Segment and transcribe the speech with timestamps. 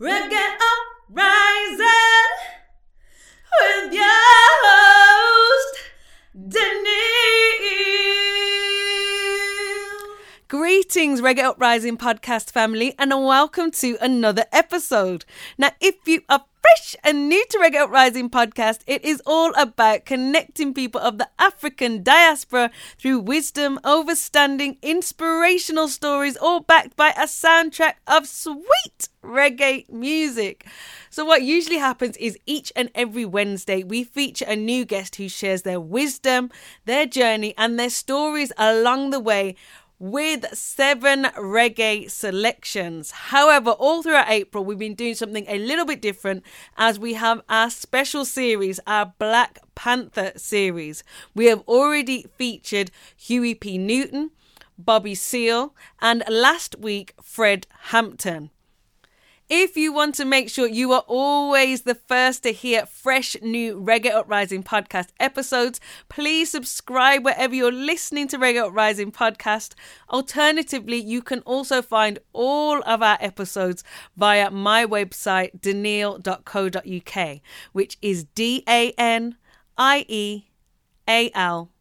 [0.00, 0.44] Reggae
[10.92, 15.24] Greetings, Reggae Uprising podcast family, and welcome to another episode.
[15.56, 20.04] Now, if you are fresh and new to Reggae Uprising podcast, it is all about
[20.04, 27.26] connecting people of the African diaspora through wisdom, overstanding, inspirational stories, all backed by a
[27.26, 30.66] soundtrack of sweet reggae music.
[31.10, 35.28] So, what usually happens is each and every Wednesday, we feature a new guest who
[35.28, 36.50] shares their wisdom,
[36.84, 39.56] their journey, and their stories along the way
[40.00, 43.10] with seven reggae selections.
[43.10, 46.42] However, all throughout April, we've been doing something a little bit different
[46.78, 51.04] as we have our special series, our Black Panther series.
[51.34, 53.76] We have already featured Huey P.
[53.76, 54.30] Newton,
[54.78, 58.50] Bobby Seale, and last week, Fred Hampton.
[59.52, 63.80] If you want to make sure you are always the first to hear fresh new
[63.80, 69.74] Reggae Uprising podcast episodes, please subscribe wherever you're listening to Reggae Uprising podcast.
[70.08, 73.82] Alternatively, you can also find all of our episodes
[74.16, 77.40] via my website, daniel.co.uk,
[77.72, 79.36] which is D A N
[79.76, 80.44] I E
[81.08, 81.72] A L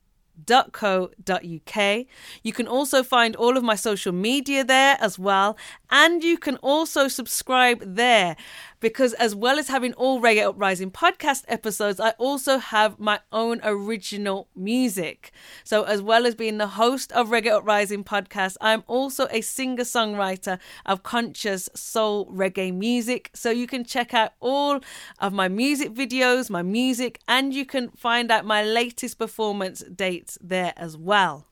[0.45, 2.05] www.uk.
[2.43, 5.57] You can also find all of my social media there as well,
[5.89, 8.35] and you can also subscribe there
[8.79, 13.59] because, as well as having all Reggae Uprising podcast episodes, I also have my own
[13.63, 15.31] original music.
[15.63, 19.83] So, as well as being the host of Reggae Uprising podcast, I'm also a singer
[19.83, 23.31] songwriter of conscious soul reggae music.
[23.33, 24.79] So, you can check out all
[25.19, 30.37] of my music videos, my music, and you can find out my latest performance dates
[30.41, 31.45] there as well.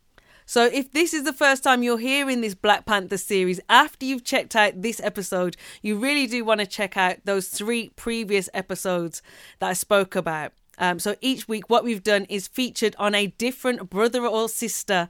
[0.50, 4.23] So, if this is the first time you're hearing this Black Panther series, after you've
[4.23, 9.22] checked out this episode, you really do want to check out those three previous episodes
[9.59, 10.53] that I spoke about.
[10.78, 15.09] Um, so, each week, what we've done is featured on a different brother or sister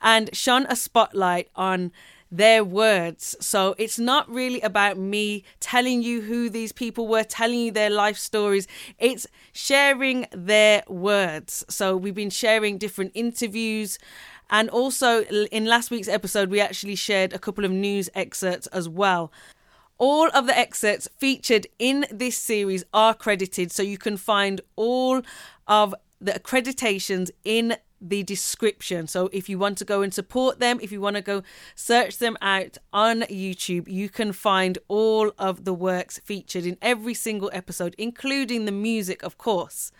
[0.00, 1.90] and shone a spotlight on
[2.30, 3.36] their words.
[3.40, 7.90] So it's not really about me telling you who these people were, telling you their
[7.90, 8.66] life stories.
[8.98, 11.64] It's sharing their words.
[11.68, 13.98] So we've been sharing different interviews.
[14.48, 18.88] And also, in last week's episode, we actually shared a couple of news excerpts as
[18.88, 19.32] well.
[19.98, 25.22] All of the excerpts featured in this series are credited, so you can find all
[25.66, 29.06] of the accreditations in the description.
[29.06, 31.42] So if you want to go and support them, if you want to go
[31.74, 37.14] search them out on YouTube, you can find all of the works featured in every
[37.14, 39.92] single episode, including the music, of course.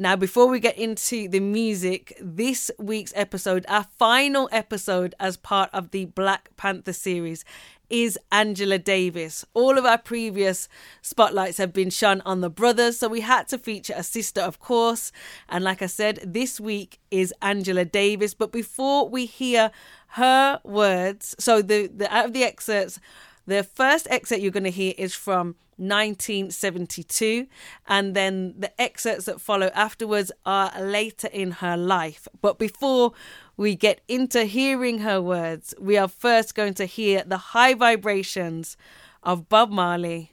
[0.00, 5.70] Now, before we get into the music, this week's episode, our final episode as part
[5.72, 7.44] of the Black Panther series,
[7.90, 9.44] is Angela Davis.
[9.54, 10.68] All of our previous
[11.02, 14.60] spotlights have been shone on the brothers, so we had to feature a sister, of
[14.60, 15.10] course.
[15.48, 18.34] And like I said, this week is Angela Davis.
[18.34, 19.72] But before we hear
[20.10, 23.00] her words, so the, the out of the excerpts,
[23.48, 27.46] the first excerpt you're going to hear is from 1972,
[27.86, 32.28] and then the excerpts that follow afterwards are later in her life.
[32.42, 33.12] But before
[33.56, 38.76] we get into hearing her words, we are first going to hear the high vibrations
[39.22, 40.32] of Bob Marley.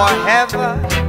[0.00, 0.99] Forever.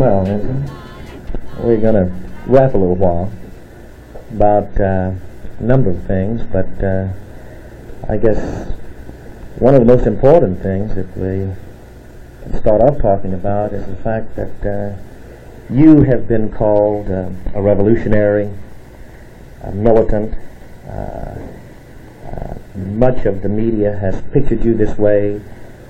[0.00, 0.24] Well,
[1.58, 2.10] we're going to
[2.46, 3.30] rap a little while
[4.30, 5.12] about uh,
[5.58, 7.08] a number of things, but uh,
[8.08, 8.72] I guess
[9.58, 11.52] one of the most important things that we
[12.58, 14.96] start off talking about is the fact that uh,
[15.70, 18.50] you have been called uh, a revolutionary,
[19.64, 20.34] a militant.
[20.88, 21.36] Uh,
[22.24, 25.42] uh, much of the media has pictured you this way.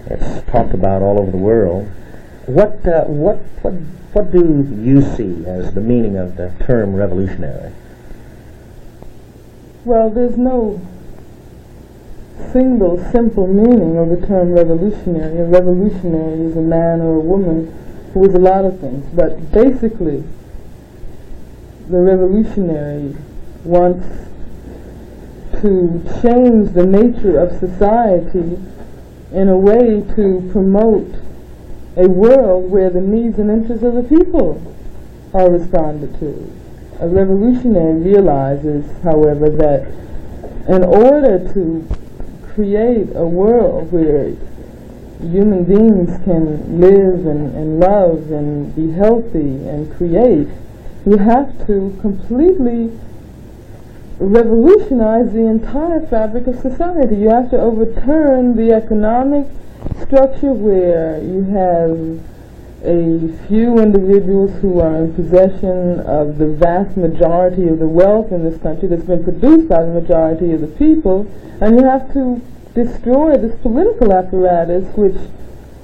[0.07, 1.89] It's talked about all over the world.
[2.51, 3.75] What, uh, what, what,
[4.13, 7.73] what do you see as the meaning of the term revolutionary?
[9.85, 10.85] Well, there's no
[12.53, 15.39] single simple meaning of the term revolutionary.
[15.39, 17.73] A revolutionary is a man or a woman
[18.13, 20.25] who is a lot of things, but basically,
[21.89, 23.15] the revolutionary
[23.63, 24.27] wants
[25.61, 28.59] to change the nature of society
[29.33, 31.30] in a way to promote
[32.01, 34.57] a world where the needs and interests of the people
[35.35, 36.51] are responded to.
[37.01, 39.83] A revolutionary realizes, however, that
[40.67, 41.87] in order to
[42.55, 44.31] create a world where
[45.21, 50.49] human beings can live and, and love and be healthy and create,
[51.05, 52.91] you have to completely
[54.19, 57.17] revolutionize the entire fabric of society.
[57.17, 59.47] You have to overturn the economic
[60.11, 61.95] structure where you have
[62.83, 68.43] a few individuals who are in possession of the vast majority of the wealth in
[68.43, 72.43] this country that's been produced by the majority of the people, and you have to
[72.75, 75.31] destroy this political apparatus which,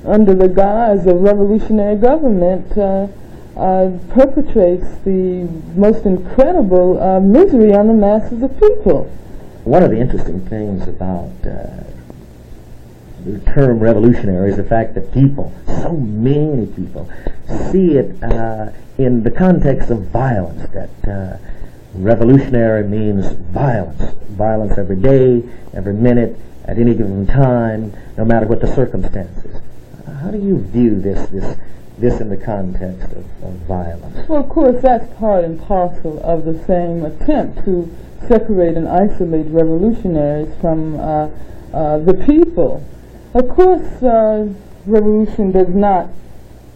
[0.04, 3.06] under the guise of revolutionary government, uh,
[3.56, 9.04] uh, perpetrates the most incredible uh, misery on the masses of people.
[9.62, 11.86] One of the interesting things about uh,
[13.26, 17.10] the term revolutionary is the fact that people, so many people,
[17.70, 20.68] see it uh, in the context of violence.
[20.70, 21.38] That uh,
[21.94, 25.42] revolutionary means violence, violence every day,
[25.74, 29.60] every minute, at any given time, no matter what the circumstances.
[30.22, 31.56] How do you view this this
[31.98, 34.28] this in the context of, of violence.
[34.28, 37.90] Well, of course, that's part and parcel of the same attempt to
[38.28, 41.30] separate and isolate revolutionaries from uh,
[41.72, 42.84] uh, the people.
[43.36, 44.48] Of course, uh,
[44.86, 46.08] revolution does not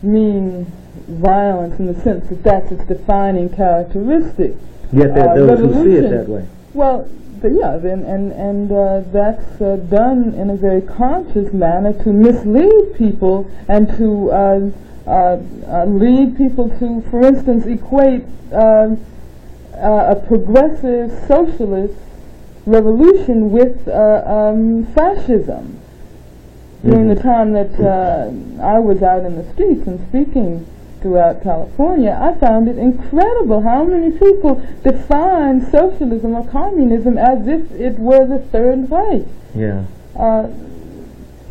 [0.03, 0.67] mean
[1.09, 4.57] violence in the sense that that's its defining characteristic.
[4.93, 6.45] Yet there are Uh, those who see it that way.
[6.75, 7.09] Well,
[7.41, 12.13] but yeah, and and, and uh, that's uh, done in a very conscious manner to
[12.13, 14.61] mislead people and to uh,
[15.07, 21.95] uh, uh, lead people to, for instance, equate a progressive socialist
[22.67, 25.79] revolution with uh, um, fascism.
[26.85, 28.31] During the time that uh,
[28.63, 30.67] I was out in the streets and speaking
[31.03, 37.71] throughout California, I found it incredible how many people define socialism or communism as if
[37.73, 39.27] it were the Third way.
[39.55, 39.85] Yeah.
[40.17, 40.49] Uh,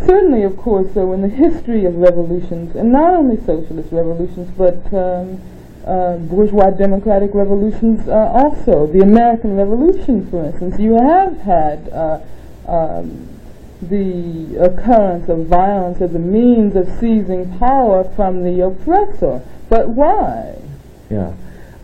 [0.05, 4.81] certainly, of course, though, in the history of revolutions, and not only socialist revolutions, but
[4.93, 5.39] um,
[5.86, 12.19] uh, bourgeois democratic revolutions uh, also, the American Revolution, for instance, you have had uh,
[12.67, 13.28] um,
[13.81, 19.41] the occurrence of violence as a means of seizing power from the oppressor.
[19.69, 20.57] But why?
[21.09, 21.33] Yeah.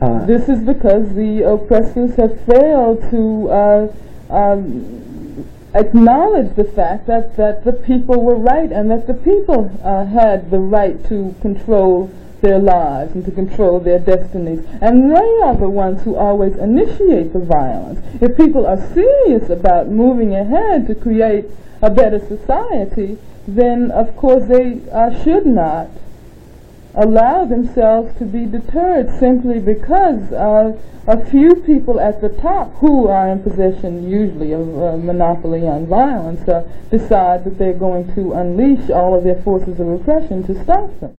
[0.01, 3.87] Uh, This is because the oppressors have failed to uh,
[4.29, 10.05] um, acknowledge the fact that, that the people were right and that the people uh,
[10.05, 12.11] had the right to control
[12.45, 14.63] their lives and to control their destinies.
[14.79, 17.99] And they are the ones who always initiate the violence.
[18.21, 21.45] If people are serious about moving ahead to create
[21.81, 25.89] a better society, then of course they uh, should not
[26.93, 30.71] allow themselves to be deterred simply because uh,
[31.07, 35.85] a few people at the top who are in possession usually of uh, monopoly on
[35.87, 40.63] violence uh, decide that they're going to unleash all of their forces of repression to
[40.63, 41.15] stop them.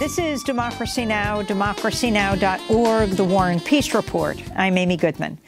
[0.00, 4.42] This is Democracy Now!, democracynow.org, The War and Peace Report.
[4.56, 5.38] I'm Amy Goodman.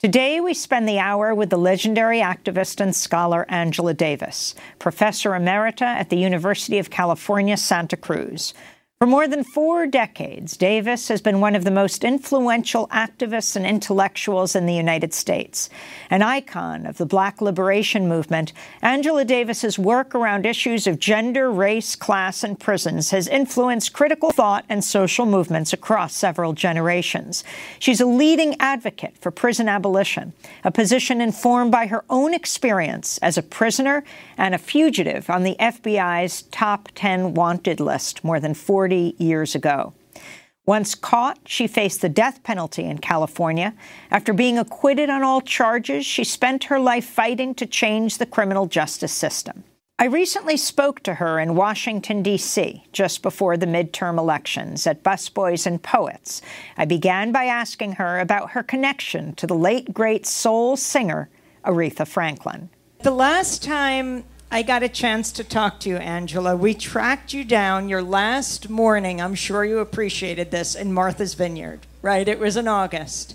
[0.00, 5.82] Today, we spend the hour with the legendary activist and scholar Angela Davis, professor emerita
[5.82, 8.54] at the University of California, Santa Cruz.
[9.02, 13.66] For more than four decades, Davis has been one of the most influential activists and
[13.66, 15.68] intellectuals in the United States.
[16.08, 21.96] An icon of the Black liberation movement, Angela Davis's work around issues of gender, race,
[21.96, 27.42] class, and prisons has influenced critical thought and social movements across several generations.
[27.80, 30.32] She's a leading advocate for prison abolition,
[30.62, 34.04] a position informed by her own experience as a prisoner
[34.38, 39.94] and a fugitive on the FBI's top 10 wanted list more than 40 years ago.
[40.64, 43.74] Once caught, she faced the death penalty in California.
[44.10, 48.66] After being acquitted on all charges, she spent her life fighting to change the criminal
[48.66, 49.64] justice system.
[49.98, 55.66] I recently spoke to her in Washington, D.C., just before the midterm elections at Busboys
[55.66, 56.42] and Poets.
[56.76, 61.28] I began by asking her about her connection to the late, great soul singer,
[61.64, 62.70] Aretha Franklin.
[63.02, 66.54] The last time I got a chance to talk to you, Angela.
[66.54, 69.18] We tracked you down your last morning.
[69.18, 72.28] I'm sure you appreciated this in Martha's Vineyard, right?
[72.28, 73.34] It was in August.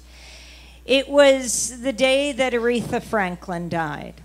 [0.85, 4.21] It was the day that Aretha Franklin died.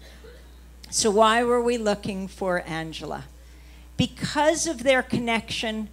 [0.91, 3.25] So, why were we looking for Angela?
[3.97, 5.89] Because of their connection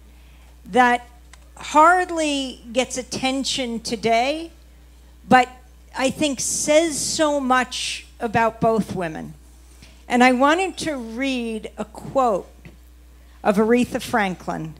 [0.66, 1.08] that
[1.56, 4.50] hardly gets attention today,
[5.26, 5.48] but
[5.96, 9.32] I think says so much about both women.
[10.10, 12.50] And I wanted to read a quote
[13.44, 14.74] of Aretha Franklin,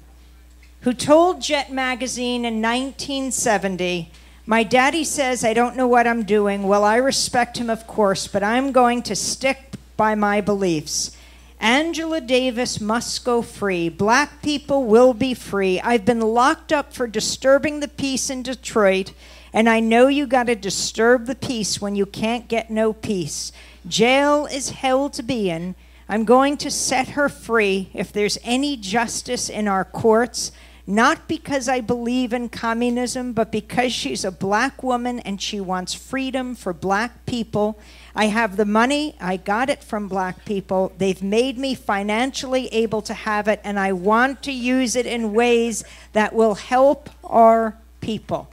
[0.80, 4.10] who told Jet Magazine in 1970
[4.44, 6.64] My daddy says I don't know what I'm doing.
[6.64, 11.16] Well, I respect him, of course, but I'm going to stick by my beliefs.
[11.60, 13.88] Angela Davis must go free.
[13.88, 15.80] Black people will be free.
[15.80, 19.12] I've been locked up for disturbing the peace in Detroit,
[19.52, 23.52] and I know you got to disturb the peace when you can't get no peace.
[23.86, 25.74] Jail is hell to be in.
[26.08, 30.50] I'm going to set her free if there's any justice in our courts,
[30.86, 35.94] not because I believe in communism, but because she's a black woman and she wants
[35.94, 37.78] freedom for black people.
[38.14, 40.92] I have the money, I got it from black people.
[40.98, 45.32] They've made me financially able to have it, and I want to use it in
[45.32, 48.50] ways that will help our people.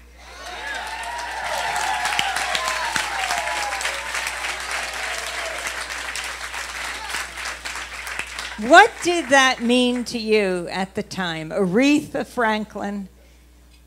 [8.62, 11.52] What did that mean to you at the time?
[11.52, 13.08] Aretha Franklin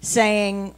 [0.00, 0.76] saying,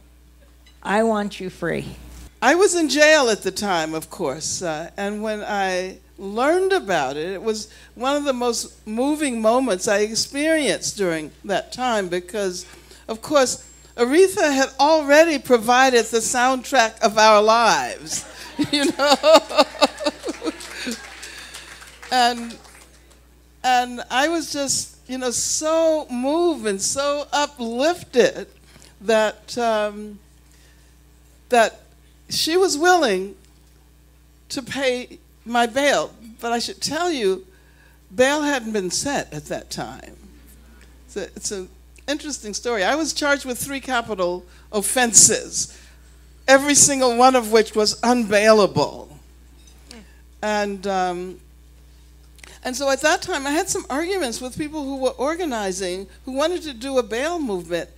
[0.81, 1.95] I want you free.
[2.41, 7.17] I was in jail at the time, of course, uh, and when I learned about
[7.17, 12.65] it, it was one of the most moving moments I experienced during that time because,
[13.07, 18.25] of course, Aretha had already provided the soundtrack of our lives,
[18.71, 19.63] you know.
[22.11, 22.57] and
[23.63, 28.47] and I was just, you know, so moved and so uplifted
[29.01, 30.19] that um,
[31.49, 31.81] that
[32.29, 33.35] she was willing
[34.49, 36.13] to pay my bail.
[36.41, 37.45] But I should tell you,
[38.13, 40.17] bail hadn't been set at that time.
[41.05, 41.69] It's, a, it's an
[42.07, 42.83] interesting story.
[42.83, 45.77] I was charged with three capital offenses,
[46.47, 49.09] every single one of which was unbailable.
[50.41, 51.39] And um,
[52.63, 56.31] and so at that time, I had some arguments with people who were organizing, who
[56.31, 57.89] wanted to do a bail movement.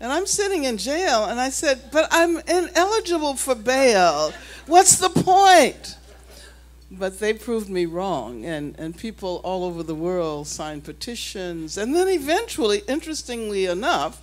[0.00, 4.32] And I'm sitting in jail, and I said, But I'm ineligible for bail.
[4.66, 5.96] What's the point?
[6.90, 11.78] But they proved me wrong, and, and people all over the world signed petitions.
[11.78, 14.20] And then eventually, interestingly enough,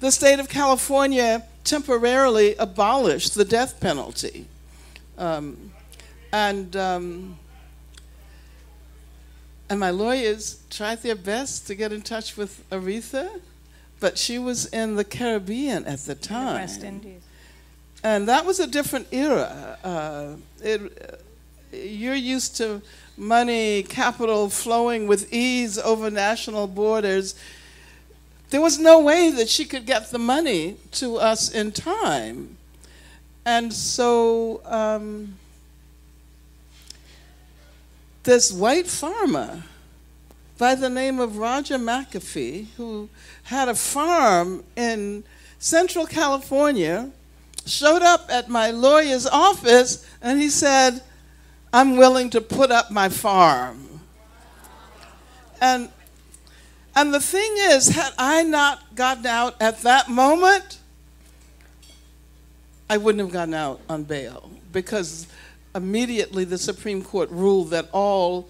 [0.00, 4.46] the state of California temporarily abolished the death penalty.
[5.18, 5.72] Um,
[6.32, 7.38] and, um,
[9.68, 13.40] and my lawyers tried their best to get in touch with Aretha,
[14.00, 16.54] but she was in the Caribbean at the time.
[16.54, 17.22] The West Indies.
[18.02, 19.78] And that was a different era.
[19.82, 21.22] Uh, it,
[21.72, 22.82] you're used to
[23.16, 27.34] money, capital flowing with ease over national borders.
[28.50, 32.58] There was no way that she could get the money to us in time.
[33.46, 35.36] And so um,
[38.24, 39.62] this white farmer
[40.58, 43.08] by the name of Roger McAfee, who
[43.44, 45.24] had a farm in
[45.58, 47.10] Central California,
[47.66, 51.02] showed up at my lawyer's office and he said,
[51.72, 54.00] I'm willing to put up my farm.
[55.60, 55.88] And,
[56.94, 60.78] and the thing is, had I not gotten out at that moment,
[62.88, 65.26] I wouldn't have gotten out on bail because
[65.74, 68.48] immediately the Supreme Court ruled that all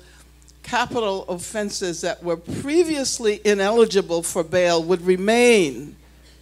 [0.62, 5.96] capital offenses that were previously ineligible for bail would remain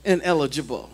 [0.04, 0.90] ineligible.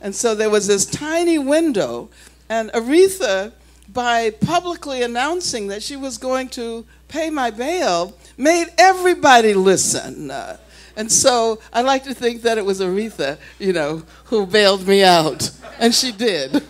[0.00, 2.08] And so there was this tiny window,
[2.48, 3.52] and Aretha
[3.92, 10.30] by publicly announcing that she was going to pay my bail, made everybody listen.
[10.30, 10.56] Uh,
[10.96, 15.02] and so I like to think that it was Aretha, you know, who bailed me
[15.02, 15.50] out.
[15.78, 16.62] And she did.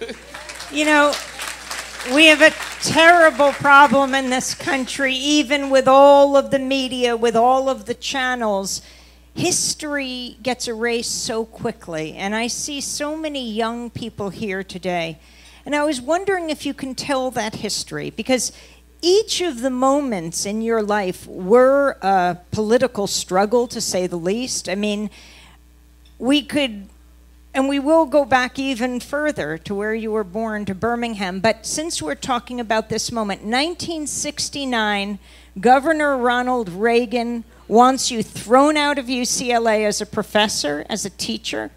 [0.73, 1.13] You know,
[2.15, 2.51] we have a
[2.83, 7.95] terrible problem in this country, even with all of the media, with all of the
[7.95, 8.83] channels.
[9.35, 12.15] History gets erased so quickly.
[12.15, 15.19] And I see so many young people here today
[15.67, 18.53] and I was wondering if you can tell that history because
[19.03, 24.69] each of the moments in your life were a political struggle, to say the least.
[24.69, 25.11] I mean,
[26.19, 26.89] we could,
[27.53, 31.41] and we will go back even further to where you were born, to Birmingham.
[31.41, 35.19] But since we're talking about this moment, 1969,
[35.59, 41.71] Governor Ronald Reagan wants you thrown out of UCLA as a professor, as a teacher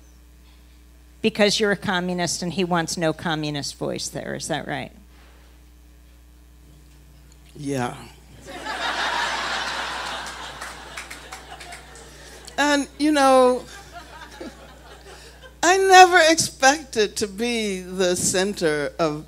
[1.24, 4.36] because you're a communist and he wants no communist voice there.
[4.36, 4.92] Is that right?
[7.56, 7.96] Yeah.
[12.58, 13.64] and, you know,
[15.66, 19.26] I never expected to be the center of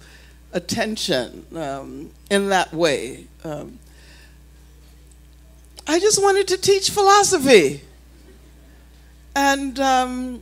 [0.52, 3.28] attention um, in that way.
[3.46, 3.80] Um,
[5.88, 7.84] I just wanted to teach philosophy.
[9.34, 10.42] And um,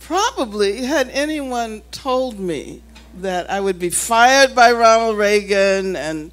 [0.00, 2.82] probably had anyone told me
[3.18, 6.32] that I would be fired by Ronald Reagan and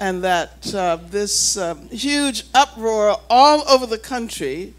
[0.00, 4.74] and that uh, this um, huge uproar all over the country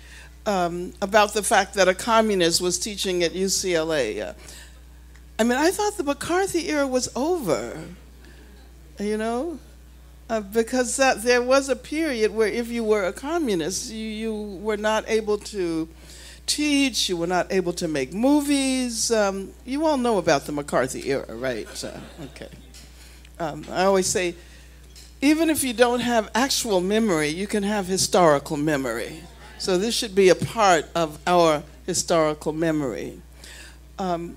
[0.45, 4.29] um, about the fact that a communist was teaching at UCLA.
[4.29, 4.33] Uh,
[5.39, 7.85] I mean, I thought the McCarthy era was over,
[8.99, 9.59] you know,
[10.29, 14.33] uh, because that, there was a period where if you were a communist, you, you
[14.61, 15.89] were not able to
[16.45, 19.11] teach, you were not able to make movies.
[19.11, 21.67] Um, you all know about the McCarthy era, right?
[22.25, 22.49] okay.
[23.39, 24.35] Um, I always say,
[25.21, 29.23] even if you don't have actual memory, you can have historical memory.
[29.63, 33.21] So this should be a part of our historical memory.
[33.97, 34.35] Um,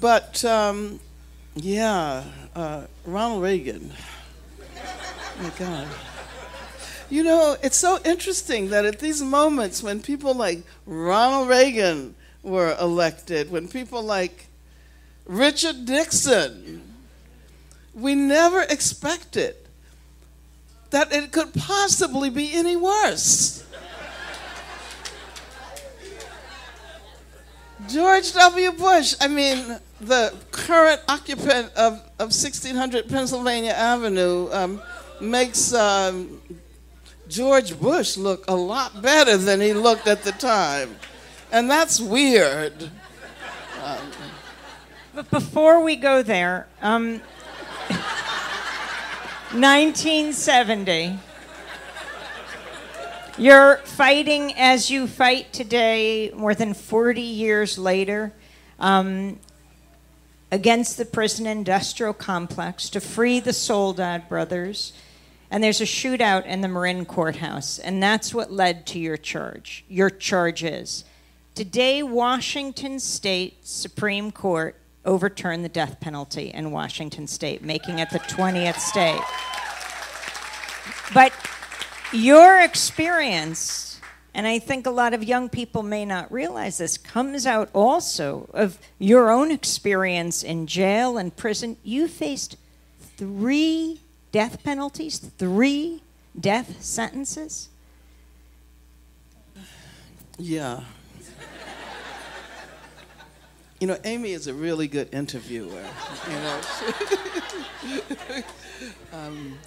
[0.00, 0.98] but um,
[1.54, 3.92] yeah, uh, Ronald Reagan.
[4.74, 5.86] Oh my God.
[7.10, 12.74] You know, it's so interesting that at these moments when people like Ronald Reagan were
[12.80, 14.46] elected, when people like
[15.26, 16.94] Richard Nixon,
[17.92, 19.54] we never expected
[20.88, 23.62] that it could possibly be any worse.
[27.88, 28.72] George W.
[28.72, 34.82] Bush, I mean, the current occupant of, of 1600 Pennsylvania Avenue, um,
[35.20, 36.40] makes um,
[37.28, 40.96] George Bush look a lot better than he looked at the time.
[41.52, 42.90] And that's weird.
[45.14, 47.20] But before we go there, um,
[49.52, 51.18] 1970.
[53.38, 58.32] You're fighting as you fight today, more than 40 years later,
[58.78, 59.38] um,
[60.50, 64.94] against the prison industrial complex to free the Soledad brothers.
[65.50, 69.84] And there's a shootout in the Marin courthouse, and that's what led to your charge.
[69.86, 71.04] Your charges.
[71.54, 78.18] today, Washington State Supreme Court overturned the death penalty in Washington State, making it the
[78.20, 79.20] 20th state.
[81.12, 81.32] But
[82.12, 84.00] your experience,
[84.34, 88.48] and I think a lot of young people may not realize this, comes out also
[88.52, 91.76] of your own experience in jail and prison.
[91.82, 92.56] You faced
[93.16, 94.00] three
[94.32, 96.02] death penalties, three
[96.38, 97.68] death sentences.
[100.38, 100.82] Yeah.
[103.80, 105.84] You know, Amy is a really good interviewer.
[106.28, 106.60] You know,
[109.12, 109.58] um,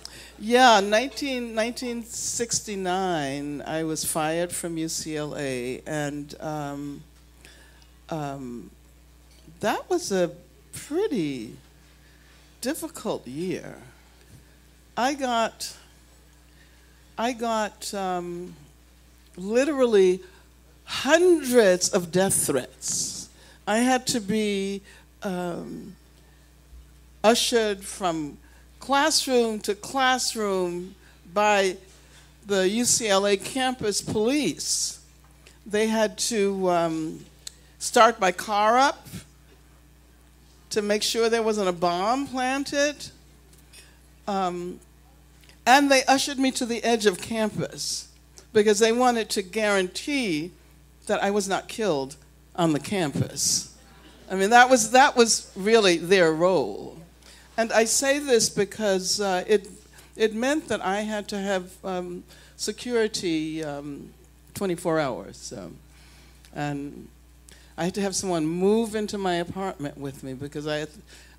[0.42, 7.04] yeah, 19, 1969, I was fired from UCLA, and um,
[8.10, 8.72] um,
[9.60, 10.32] that was a
[10.72, 11.58] pretty
[12.62, 13.76] difficult year.
[14.96, 15.76] I got,
[17.18, 18.56] I got um,
[19.36, 20.22] literally
[20.86, 23.28] hundreds of death threats.
[23.68, 24.84] I had to be
[25.22, 25.98] um,
[27.24, 28.38] ushered from
[28.90, 30.96] classroom to classroom
[31.32, 31.78] by
[32.48, 35.00] the UCLA campus police.
[35.64, 37.24] They had to um,
[37.78, 39.08] start my car up
[40.72, 42.96] to make sure there wasn't a bomb planted.
[44.28, 44.80] Um,
[45.68, 48.08] and they ushered me to the edge of campus
[48.54, 50.50] because they wanted to guarantee
[51.06, 52.16] that I was not killed
[52.56, 53.78] on the campus.
[54.32, 56.99] I mean, that was, that was really their role.
[57.60, 59.68] And I say this because uh, it,
[60.16, 62.24] it meant that I had to have um,
[62.56, 64.12] security um,
[64.54, 65.52] 24 hours.
[65.52, 65.76] Um,
[66.56, 67.10] and
[67.78, 70.90] I had to have someone move into my apartment with me because I, had,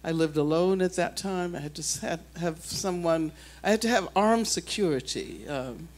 [0.05, 1.57] I lived alone at that time.
[1.57, 3.33] I had to have, have someone,
[3.65, 5.89] I had to have armed security um,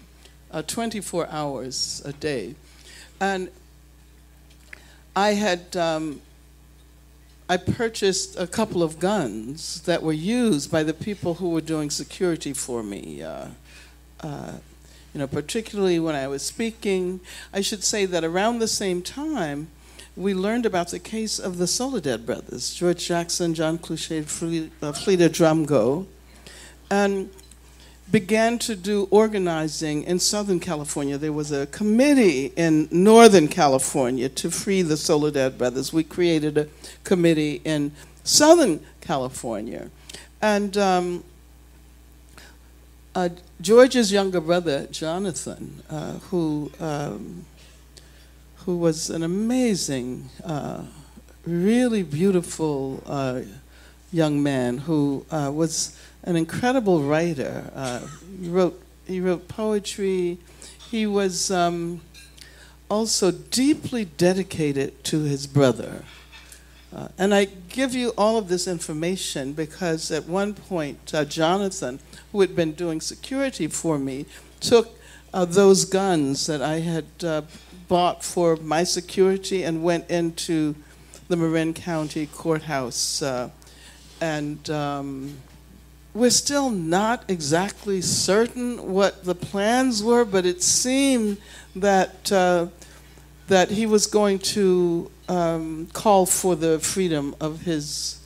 [0.52, 2.54] uh, 24 hours a day.
[3.20, 3.48] And
[5.16, 6.20] I had um,
[7.52, 11.90] I purchased a couple of guns that were used by the people who were doing
[11.90, 13.22] security for me.
[13.22, 13.48] Uh,
[14.20, 14.52] uh,
[15.12, 17.20] you know, particularly when I was speaking.
[17.52, 19.68] I should say that around the same time,
[20.16, 26.06] we learned about the case of the Soledad brothers, George Jackson, John Clutchette, Fleeta Drumgo,
[26.90, 27.28] and
[28.12, 31.16] began to do organizing in Southern California.
[31.16, 35.94] There was a committee in Northern California to free the Soledad brothers.
[35.94, 36.68] We created a
[37.04, 39.90] committee in Southern California.
[40.42, 41.24] And um,
[43.14, 43.30] uh,
[43.62, 47.46] George's younger brother, Jonathan, uh, who, um,
[48.56, 50.82] who was an amazing, uh,
[51.46, 53.40] really beautiful uh,
[54.12, 57.70] young man who uh, was an incredible writer.
[57.74, 58.00] Uh,
[58.40, 60.38] he wrote he wrote poetry.
[60.90, 62.00] He was um,
[62.88, 66.04] also deeply dedicated to his brother.
[66.94, 72.00] Uh, and I give you all of this information because at one point, uh, Jonathan,
[72.30, 74.26] who had been doing security for me,
[74.60, 74.98] took
[75.32, 77.42] uh, those guns that I had uh,
[77.88, 80.74] bought for my security and went into
[81.28, 83.22] the Marin County Courthouse.
[83.22, 83.48] Uh,
[84.20, 85.38] and um,
[86.14, 91.38] we're still not exactly certain what the plans were, but it seemed
[91.74, 92.66] that uh,
[93.48, 98.20] that he was going to um, call for the freedom of his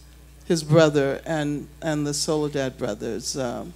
[0.46, 3.37] his brother and and the Soledad brothers.
[3.37, 3.72] Um,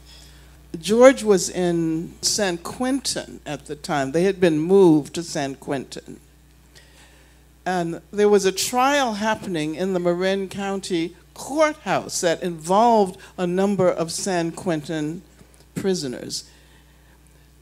[0.79, 4.13] George was in San Quentin at the time.
[4.13, 6.21] They had been moved to San Quentin.
[7.67, 13.89] And there was a trial happening in the Marin County courthouse that involved a number
[13.89, 15.23] of San Quentin
[15.75, 16.49] prisoners.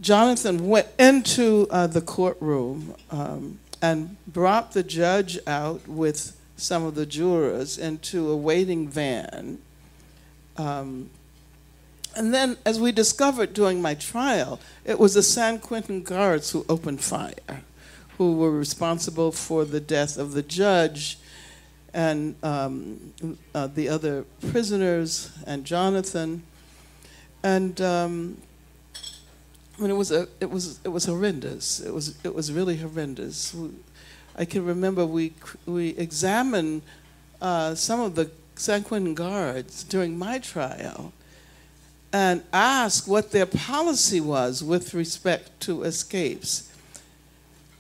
[0.01, 6.95] Jonathan went into uh, the courtroom um, and brought the judge out with some of
[6.95, 9.59] the jurors into a waiting van.
[10.57, 11.11] Um,
[12.17, 16.67] and then, as we discovered during my trial, it was the San Quentin guards who
[16.69, 17.63] opened fire,
[18.17, 21.19] who were responsible for the death of the judge
[21.95, 23.13] and um,
[23.55, 26.43] uh, the other prisoners and Jonathan.
[27.43, 28.39] And um,
[29.79, 31.81] I mean, it was a, it was it was horrendous.
[31.81, 33.55] It was it was really horrendous.
[34.37, 35.33] I can remember we
[35.67, 36.83] we examined
[37.41, 41.13] uh, some of the San Quentin guards during my trial
[42.13, 46.68] and asked what their policy was with respect to escapes.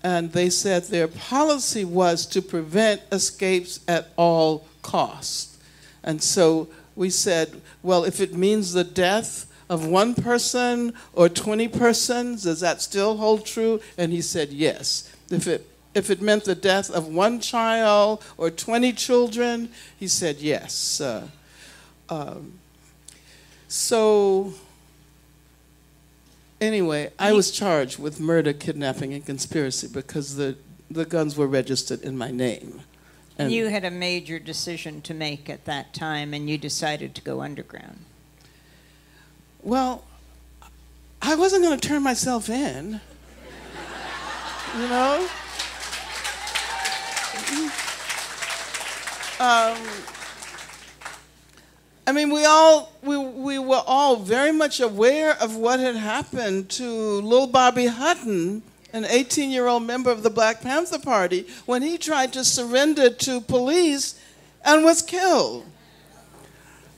[0.02, 5.58] And they said their policy was to prevent escapes at all costs.
[6.04, 11.68] And so we said, well, if it means the death of one person or 20
[11.68, 13.80] persons, does that still hold true?
[13.96, 15.12] And he said, yes.
[15.30, 20.38] If it, if it meant the death of one child or 20 children, he said,
[20.38, 21.00] yes.
[21.00, 21.28] Uh,
[22.08, 22.58] um,
[23.68, 24.54] so,
[26.60, 30.56] anyway, I was charged with murder, kidnapping, and conspiracy because the,
[30.90, 32.82] the guns were registered in my name.
[33.38, 37.22] And you had a major decision to make at that time, and you decided to
[37.22, 38.04] go underground.
[39.62, 40.04] Well,
[41.22, 43.00] I wasn't going to turn myself in.
[44.76, 45.28] you know?
[49.40, 49.76] Um,
[52.08, 56.70] I mean, we all we, we were all very much aware of what had happened
[56.70, 58.62] to Lil Bobby Hutton,
[58.94, 64.18] an 18-year-old member of the Black Panther Party, when he tried to surrender to police
[64.64, 65.66] and was killed.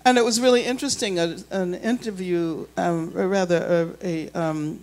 [0.05, 1.19] And it was really interesting.
[1.19, 4.79] A, an interview, um, or rather, a, a, um,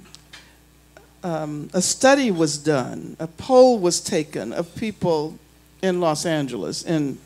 [1.23, 3.15] um, a study was done.
[3.17, 5.39] A poll was taken of people
[5.81, 7.17] in Los Angeles in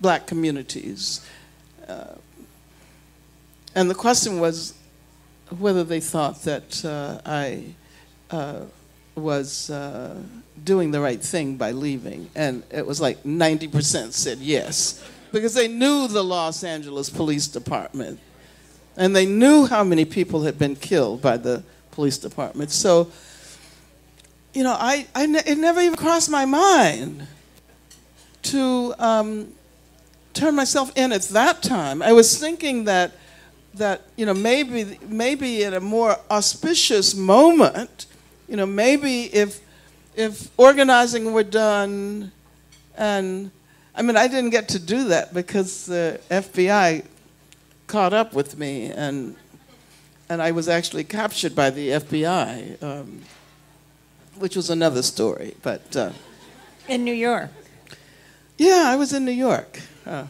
[0.00, 1.20] black communities.
[1.86, 2.14] Uh,
[3.78, 4.74] and the question was
[5.56, 7.62] whether they thought that uh, I
[8.28, 8.62] uh,
[9.14, 10.20] was uh,
[10.64, 12.28] doing the right thing by leaving.
[12.34, 18.18] And it was like 90% said yes, because they knew the Los Angeles Police Department.
[18.96, 21.62] And they knew how many people had been killed by the
[21.92, 22.72] police department.
[22.72, 23.12] So,
[24.54, 27.28] you know, I, I ne- it never even crossed my mind
[28.42, 29.52] to um,
[30.34, 32.02] turn myself in at that time.
[32.02, 33.12] I was thinking that
[33.74, 38.06] that you know maybe maybe at a more auspicious moment,
[38.48, 39.60] you know maybe if
[40.16, 42.32] if organizing were done,
[42.96, 43.50] and
[43.94, 47.04] I mean I didn't get to do that because the FBI
[47.86, 49.36] caught up with me and
[50.28, 53.22] and I was actually captured by the FBI, um,
[54.36, 55.56] which was another story.
[55.62, 56.12] But uh,
[56.86, 57.50] in New York.
[58.58, 59.80] Yeah, I was in New York.
[60.04, 60.26] Uh,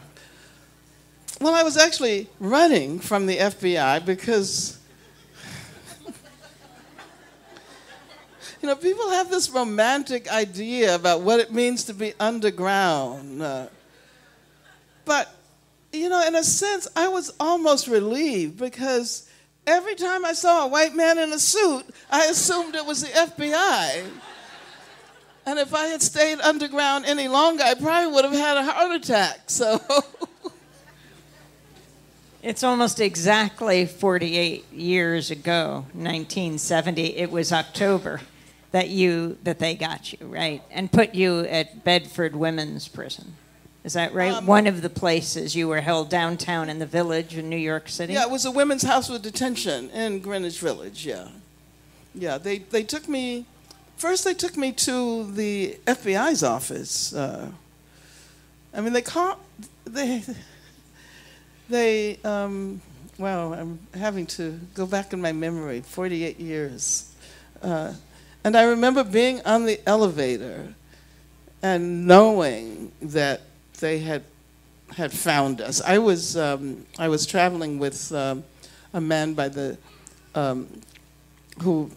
[1.39, 4.77] well, I was actually running from the FBI because,
[8.61, 13.41] you know, people have this romantic idea about what it means to be underground.
[13.41, 13.67] Uh,
[15.05, 15.33] but,
[15.93, 19.29] you know, in a sense, I was almost relieved because
[19.65, 23.07] every time I saw a white man in a suit, I assumed it was the
[23.07, 24.09] FBI.
[25.45, 28.91] And if I had stayed underground any longer, I probably would have had a heart
[28.91, 29.49] attack.
[29.49, 29.79] So.
[32.41, 37.17] It's almost exactly 48 years ago, 1970.
[37.17, 38.21] It was October
[38.71, 43.33] that you that they got you right and put you at Bedford Women's Prison.
[43.83, 44.31] Is that right?
[44.31, 47.89] Um, One of the places you were held downtown in the village in New York
[47.89, 48.13] City.
[48.13, 51.05] Yeah, it was a women's house of detention in Greenwich Village.
[51.05, 51.27] Yeah,
[52.15, 52.37] yeah.
[52.37, 53.45] They they took me.
[53.97, 57.13] First, they took me to the FBI's office.
[57.13, 57.51] Uh,
[58.73, 59.39] I mean, they caught
[59.83, 60.23] they
[61.69, 62.81] they, um,
[63.17, 67.13] well, I'm having to go back in my memory 48 years.
[67.61, 67.93] Uh,
[68.43, 70.73] and I remember being on the elevator
[71.61, 73.41] and knowing that
[73.79, 74.23] they had
[74.95, 75.81] had found us.
[75.81, 78.43] I was um, I was traveling with um,
[78.93, 79.77] a man by the
[80.33, 80.67] um,
[81.61, 81.91] who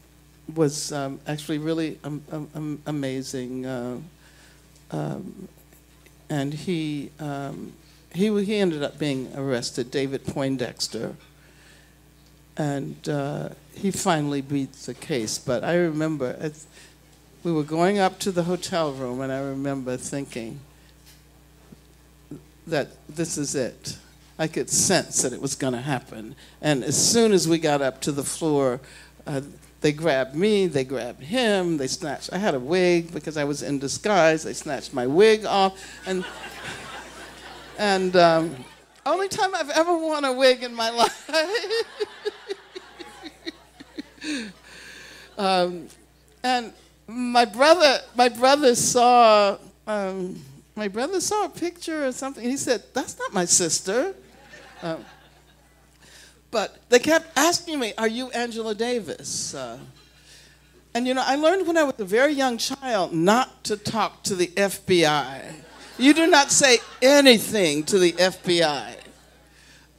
[0.54, 1.98] was um, actually really
[2.86, 3.98] amazing, uh,
[4.90, 5.48] um,
[6.28, 7.72] and he um,
[8.14, 11.16] he, he ended up being arrested, David Poindexter.
[12.56, 15.38] And uh, he finally beat the case.
[15.38, 16.36] But I remember
[17.42, 20.60] we were going up to the hotel room, and I remember thinking
[22.66, 23.98] that this is it.
[24.38, 26.34] I could sense that it was going to happen.
[26.60, 28.80] And as soon as we got up to the floor,
[29.26, 29.42] uh,
[29.80, 32.32] they grabbed me, they grabbed him, they snatched.
[32.32, 34.44] I had a wig because I was in disguise.
[34.44, 36.24] They snatched my wig off, and
[37.78, 38.56] and um,
[39.04, 41.30] Only time I've ever worn a wig in my life.
[45.38, 45.88] um,
[46.44, 46.72] and
[47.06, 50.40] my brother, my brother saw, um,
[50.76, 52.48] my brother saw a picture or something.
[52.48, 54.14] He said, "That's not my sister."
[54.82, 55.04] Um,
[56.50, 59.78] but they kept asking me, "Are you Angela Davis?" Uh,
[60.94, 64.22] and you know, I learned when I was a very young child not to talk
[64.24, 65.61] to the FBI.
[65.98, 68.96] You do not say anything to the FBI.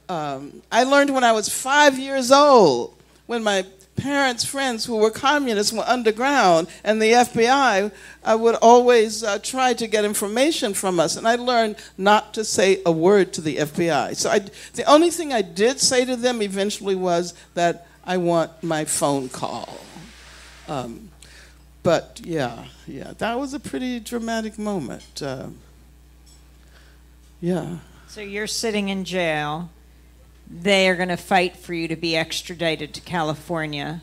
[0.08, 2.94] Um, I learned when I was five years old,
[3.26, 3.64] when my
[3.96, 7.92] parents' friends who were communists were underground, and the FBI
[8.24, 11.16] uh, would always uh, try to get information from us.
[11.16, 14.16] And I learned not to say a word to the FBI.
[14.16, 14.40] So I,
[14.74, 19.28] the only thing I did say to them eventually was that I want my phone
[19.28, 19.78] call.
[20.68, 21.10] Um,
[21.82, 25.22] but yeah, yeah, that was a pretty dramatic moment.
[25.22, 25.48] Uh,
[27.44, 27.76] yeah.
[28.08, 29.68] So you're sitting in jail.
[30.48, 34.02] They are going to fight for you to be extradited to California.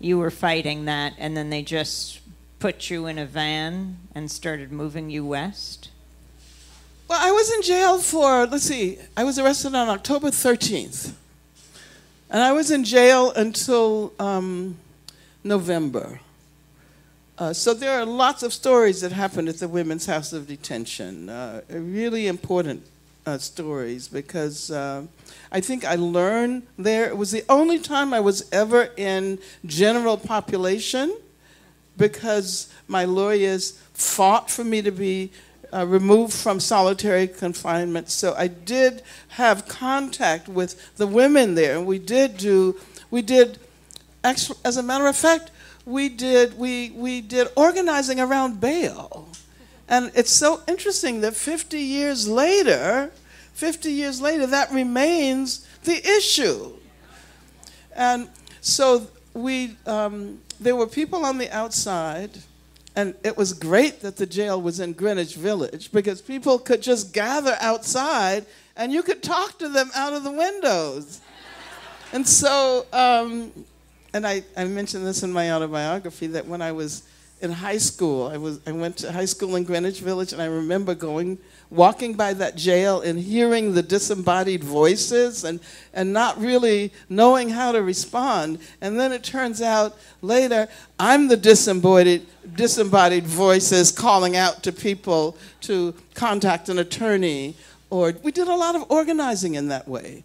[0.00, 2.18] You were fighting that, and then they just
[2.58, 5.90] put you in a van and started moving you west?
[7.06, 11.12] Well, I was in jail for, let's see, I was arrested on October 13th.
[12.30, 14.78] And I was in jail until um,
[15.44, 16.18] November.
[17.38, 21.30] Uh, so there are lots of stories that happened at the Women's House of Detention,
[21.30, 22.86] uh, really important
[23.24, 25.06] uh, stories because uh,
[25.50, 27.06] I think I learned there.
[27.06, 31.16] It was the only time I was ever in general population
[31.96, 35.30] because my lawyers fought for me to be
[35.72, 38.10] uh, removed from solitary confinement.
[38.10, 42.78] So I did have contact with the women there, and we did do,
[43.10, 43.58] we did,
[44.22, 45.50] actually, as a matter of fact,
[45.84, 49.28] we did we we did organizing around bail.
[49.88, 53.10] And it's so interesting that 50 years later,
[53.52, 56.72] 50 years later, that remains the issue.
[57.94, 58.28] And
[58.60, 62.30] so we, um, there were people on the outside,
[62.96, 67.12] and it was great that the jail was in Greenwich Village because people could just
[67.12, 71.20] gather outside and you could talk to them out of the windows.
[72.12, 73.52] and so um,
[74.14, 77.02] and I, I mentioned this in my autobiography that when I was
[77.40, 80.46] in high school, I was I went to high school in Greenwich Village, and I
[80.46, 81.38] remember going
[81.72, 85.58] walking by that jail and hearing the disembodied voices and,
[85.94, 88.58] and not really knowing how to respond.
[88.82, 95.36] And then it turns out later, I'm the disembodied, disembodied voices calling out to people
[95.62, 97.56] to contact an attorney.
[97.88, 100.24] Or we did a lot of organizing in that way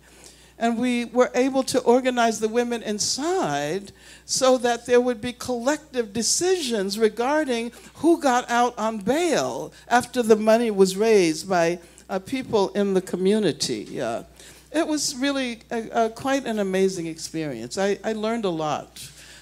[0.60, 3.92] and we were able to organize the women inside
[4.26, 10.36] so that there would be collective decisions regarding who got out on bail after the
[10.36, 14.02] money was raised by uh, people in the community.
[14.02, 14.24] Uh,
[14.72, 17.78] it was really a, a, quite an amazing experience.
[17.78, 19.00] I, I learned a lot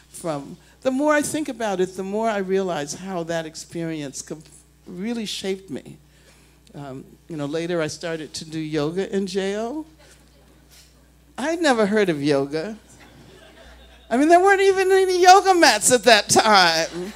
[0.09, 0.57] from.
[0.81, 4.23] The more I think about it, the more I realize how that experience
[4.85, 5.97] really shaped me.
[6.75, 9.85] Um, you know, later I started to do yoga in jail
[11.37, 12.77] I'd never heard of yoga.
[14.09, 17.13] I mean, there weren't even any yoga mats at that time.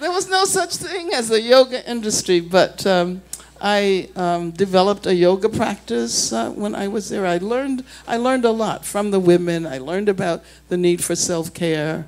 [0.00, 3.22] There was no such thing as a yoga industry, but um,
[3.60, 7.24] I um, developed a yoga practice uh, when I was there.
[7.24, 9.64] I learned, I learned a lot from the women.
[9.66, 12.06] I learned about the need for self care.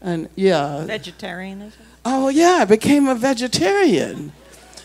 [0.00, 0.84] And yeah.
[0.84, 1.82] Vegetarianism?
[2.04, 4.32] Oh, yeah, I became a vegetarian.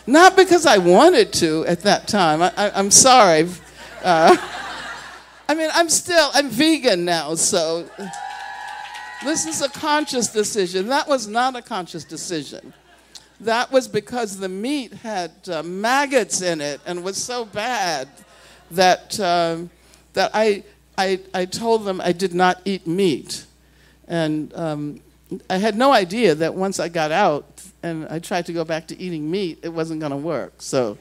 [0.06, 2.42] Not because I wanted to at that time.
[2.42, 3.48] I, am sorry.
[4.02, 4.36] Uh,
[5.50, 7.88] I mean, I'm still, I'm vegan now, so
[9.24, 10.88] this is a conscious decision.
[10.88, 12.74] That was not a conscious decision.
[13.40, 18.08] That was because the meat had uh, maggots in it and was so bad
[18.72, 19.70] that, um,
[20.12, 20.64] that I,
[20.98, 23.46] I, I told them I did not eat meat.
[24.06, 25.00] And um,
[25.48, 28.86] I had no idea that once I got out and I tried to go back
[28.88, 30.54] to eating meat, it wasn't going to work.
[30.58, 30.98] So,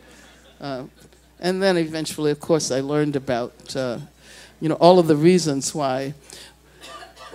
[0.61, 0.85] uh,
[1.41, 3.99] and then eventually, of course, I learned about uh,
[4.59, 6.13] you know, all of the reasons why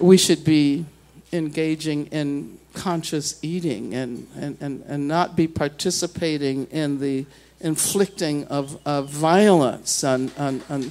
[0.00, 0.84] we should be
[1.32, 7.26] engaging in conscious eating and, and, and, and not be participating in the
[7.60, 10.90] inflicting of, of violence on, on, on,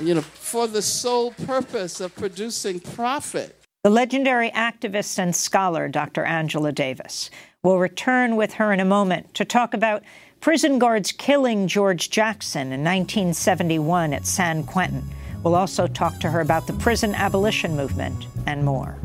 [0.00, 3.56] you know, for the sole purpose of producing profit.
[3.84, 6.24] The legendary activist and scholar, Dr.
[6.24, 7.30] Angela Davis.
[7.62, 10.02] We'll return with her in a moment to talk about
[10.40, 15.04] prison guards killing George Jackson in 1971 at San Quentin
[15.42, 18.98] We'll also talk to her about the prison abolition movement and more.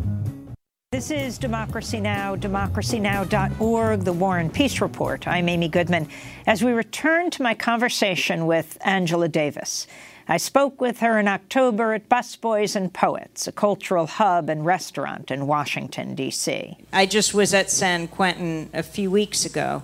[0.91, 5.27] This is Democracy Now!, democracynow.org, the War and Peace Report.
[5.27, 6.07] I'm Amy Goodman.
[6.45, 9.85] As we return to my conversation with Angela Davis,
[10.29, 15.29] I spoke with her in October at Busboys and Poets, a cultural hub and restaurant
[15.29, 16.77] in Washington, D.C.
[16.93, 19.83] I just was at San Quentin a few weeks ago.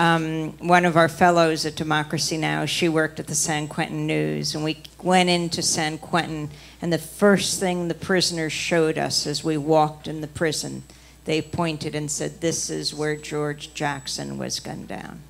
[0.00, 4.54] Um, one of our fellows at Democracy Now!, she worked at the San Quentin News,
[4.54, 6.48] and we went into San Quentin
[6.80, 10.84] and the first thing the prisoners showed us as we walked in the prison,
[11.26, 15.20] they pointed and said, This is where George Jackson was gunned down.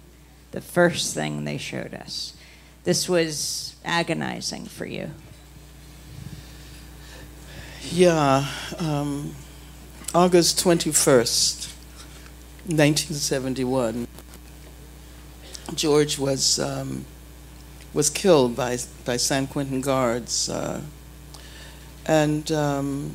[0.52, 2.34] The first thing they showed us.
[2.84, 5.10] This was agonizing for you.
[7.90, 8.46] Yeah,
[8.78, 9.34] um,
[10.14, 11.72] August 21st,
[12.66, 14.06] 1971,
[15.74, 17.04] George was, um,
[17.92, 20.48] was killed by, by San Quentin guards.
[20.48, 20.80] Uh,
[22.06, 23.14] and um,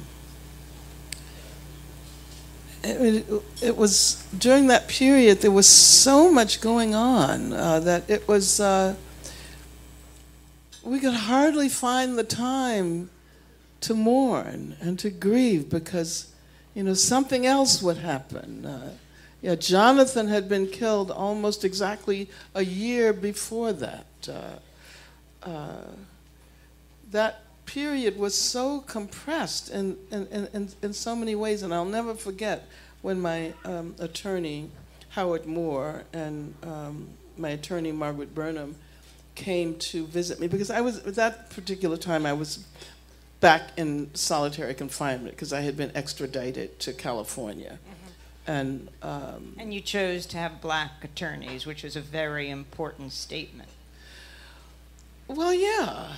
[2.84, 3.26] it,
[3.62, 8.60] it, was during that period there was so much going on uh, that it was
[8.60, 8.96] uh,
[10.84, 13.10] we could hardly find the time
[13.82, 16.32] to mourn and to grieve because
[16.74, 18.92] you know something else would happen uh,
[19.46, 24.58] yeah jonathan had been killed almost exactly a year before that uh,
[25.50, 25.92] uh,
[27.12, 32.14] that period was so compressed in, in, in, in, so many ways, and I'll never
[32.14, 32.68] forget
[33.02, 34.70] when my um, attorney,
[35.10, 38.76] Howard Moore, and um, my attorney, Margaret Burnham,
[39.36, 42.66] came to visit me because I was, at that particular time, I was
[43.42, 47.78] back in solitary confinement because I had been extradited to California.
[47.84, 48.05] Mm-hmm.
[48.48, 53.70] And, um, and you chose to have black attorneys, which is a very important statement.
[55.28, 56.14] Well, yeah.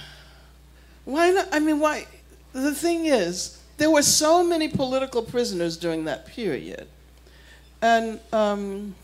[1.05, 1.47] Why not?
[1.53, 2.05] I mean, why?
[2.51, 6.87] The thing is, there were so many political prisoners during that period.
[7.81, 8.95] And, um,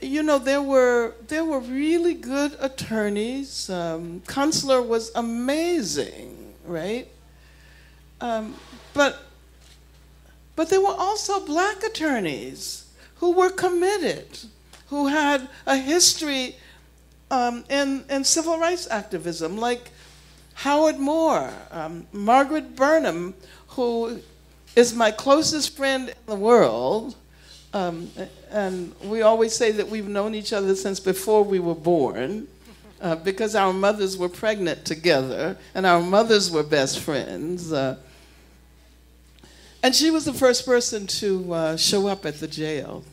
[0.00, 3.70] you know, there were, there were really good attorneys.
[3.70, 7.08] Um, Kunstler was amazing, right?
[8.20, 8.54] Um,
[8.92, 9.23] but,
[10.56, 12.86] but there were also black attorneys
[13.16, 14.26] who were committed,
[14.88, 16.56] who had a history
[17.30, 19.90] um, in, in civil rights activism, like
[20.54, 23.34] Howard Moore, um, Margaret Burnham,
[23.68, 24.20] who
[24.76, 27.16] is my closest friend in the world.
[27.72, 28.10] Um,
[28.50, 32.46] and we always say that we've known each other since before we were born
[33.00, 37.72] uh, because our mothers were pregnant together and our mothers were best friends.
[37.72, 37.96] Uh,
[39.84, 43.04] and she was the first person to uh, show up at the jail.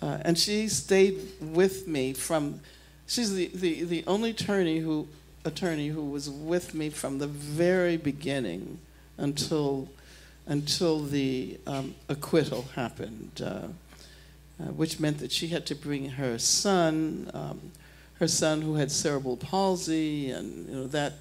[0.00, 2.58] Uh, and she stayed with me from,
[3.06, 5.06] she's the, the, the only attorney who
[5.44, 8.80] attorney who was with me from the very beginning
[9.16, 9.88] until
[10.48, 13.68] until the um, acquittal happened, uh,
[14.60, 17.70] uh, which meant that she had to bring her son, um,
[18.18, 21.12] her son who had cerebral palsy, and you know that.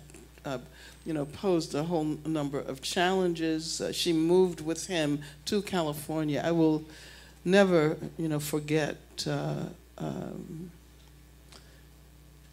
[1.06, 3.80] You know, posed a whole number of challenges.
[3.80, 6.42] Uh, she moved with him to California.
[6.44, 6.84] I will
[7.44, 8.98] never, you know, forget
[9.28, 9.66] uh,
[10.00, 10.72] um,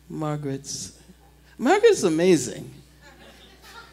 [0.08, 0.98] Margaret's
[1.58, 2.70] Margaret's amazing.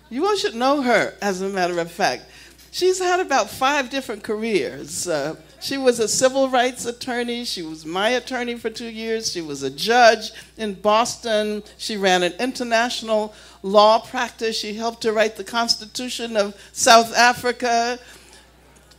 [0.10, 2.24] You all should know her, as a matter of fact.
[2.72, 5.08] She's had about five different careers.
[5.08, 7.44] Uh, she was a civil rights attorney.
[7.44, 9.32] She was my attorney for two years.
[9.32, 11.64] She was a judge in Boston.
[11.78, 14.58] She ran an international law practice.
[14.58, 18.00] She helped to write the Constitution of South Africa.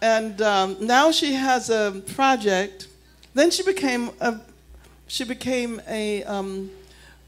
[0.03, 2.89] And um, now she has a project.
[3.35, 4.41] Then she became a,
[5.07, 6.71] she became a um,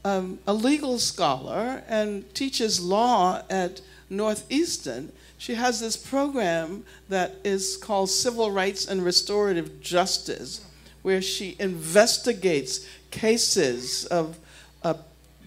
[0.05, 5.11] um, a legal scholar and teaches law at Northeastern.
[5.43, 10.65] She has this program that is called Civil Rights and Restorative Justice,
[11.01, 14.39] where she investigates cases of
[14.83, 14.93] uh,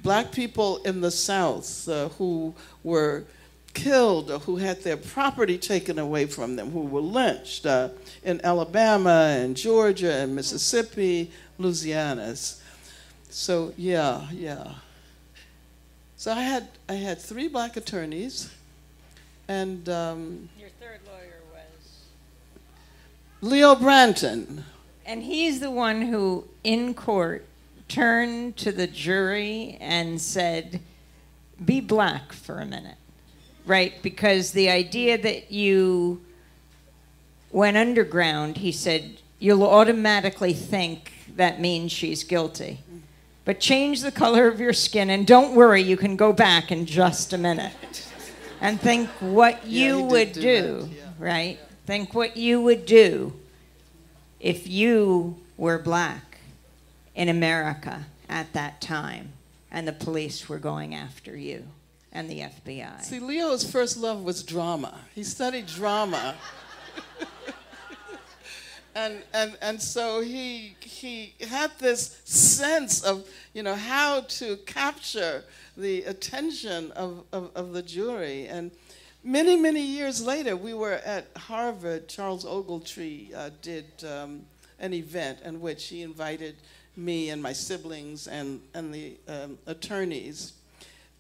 [0.03, 3.25] black people in the South uh, who were
[3.73, 7.89] killed or who had their property taken away from them, who were lynched uh,
[8.23, 12.37] in Alabama and Georgia and Mississippi, Louisiana.
[13.31, 14.75] So yeah, yeah.
[16.17, 18.51] So I had I had three black attorneys,
[19.49, 22.05] and um, your third lawyer was
[23.41, 24.63] Leo Branton.
[25.05, 27.47] And he's the one who, in court,
[27.89, 30.81] turned to the jury and said,
[31.65, 32.97] "Be black for a minute."
[33.65, 36.21] Right, because the idea that you
[37.51, 42.81] went underground, he said, you'll automatically think that means she's guilty.
[43.45, 46.87] But change the color of your skin, and don't worry, you can go back in
[46.87, 48.06] just a minute
[48.61, 51.03] and think what you would do, do yeah.
[51.19, 51.59] right?
[51.87, 53.33] Think what you would do
[54.41, 56.39] if you were black
[57.15, 59.33] in America at that time
[59.71, 61.65] and the police were going after you
[62.13, 63.03] and the FBI.
[63.03, 65.01] See, Leo's first love was drama.
[65.15, 66.35] He studied drama.
[68.97, 75.45] And, and, and so he, he had this sense of, you know, how to capture
[75.77, 78.47] the attention of, of, of the jury.
[78.47, 78.71] And
[79.23, 82.09] many, many years later, we were at Harvard.
[82.09, 84.47] Charles Ogletree uh, did um,
[84.81, 86.57] an event in which he invited
[86.97, 90.55] me and my siblings and, and the um, attorneys.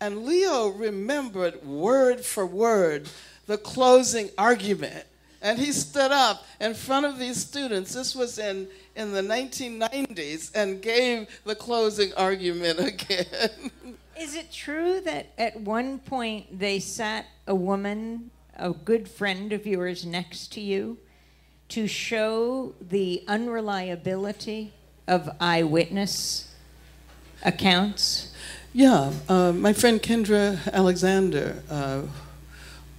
[0.00, 3.10] And Leo remembered word for word
[3.46, 5.04] the closing argument.
[5.46, 7.94] And he stood up in front of these students.
[7.94, 8.66] This was in,
[8.96, 13.70] in the 1990s and gave the closing argument again.
[14.18, 19.68] Is it true that at one point they sat a woman, a good friend of
[19.68, 20.98] yours, next to you
[21.68, 24.72] to show the unreliability
[25.06, 26.52] of eyewitness
[27.44, 28.32] accounts?
[28.72, 32.02] Yeah, uh, my friend Kendra Alexander, uh,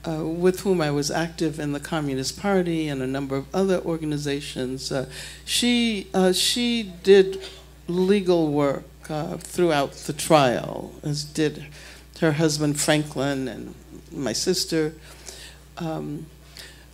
[0.05, 3.79] uh, with whom I was active in the Communist Party and a number of other
[3.79, 5.09] organizations, uh,
[5.45, 7.41] she uh, she did
[7.87, 11.67] legal work uh, throughout the trial, as did
[12.19, 13.75] her husband Franklin and
[14.11, 14.93] my sister.
[15.77, 16.27] Um,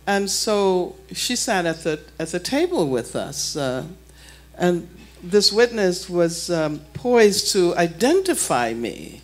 [0.06, 4.88] and so she sat at the at the table with us, and
[5.22, 9.22] this witness was um, poised to identify me.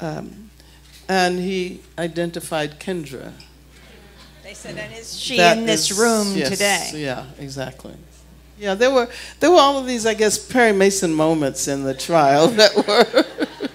[0.00, 0.41] Um,
[1.12, 3.32] and he identified Kendra.
[4.42, 6.90] They said, and is she that in this is, room yes, today?
[6.94, 7.94] Yeah, exactly.
[8.58, 9.08] Yeah, there were
[9.40, 13.68] there were all of these, I guess, Perry Mason moments in the trial that were.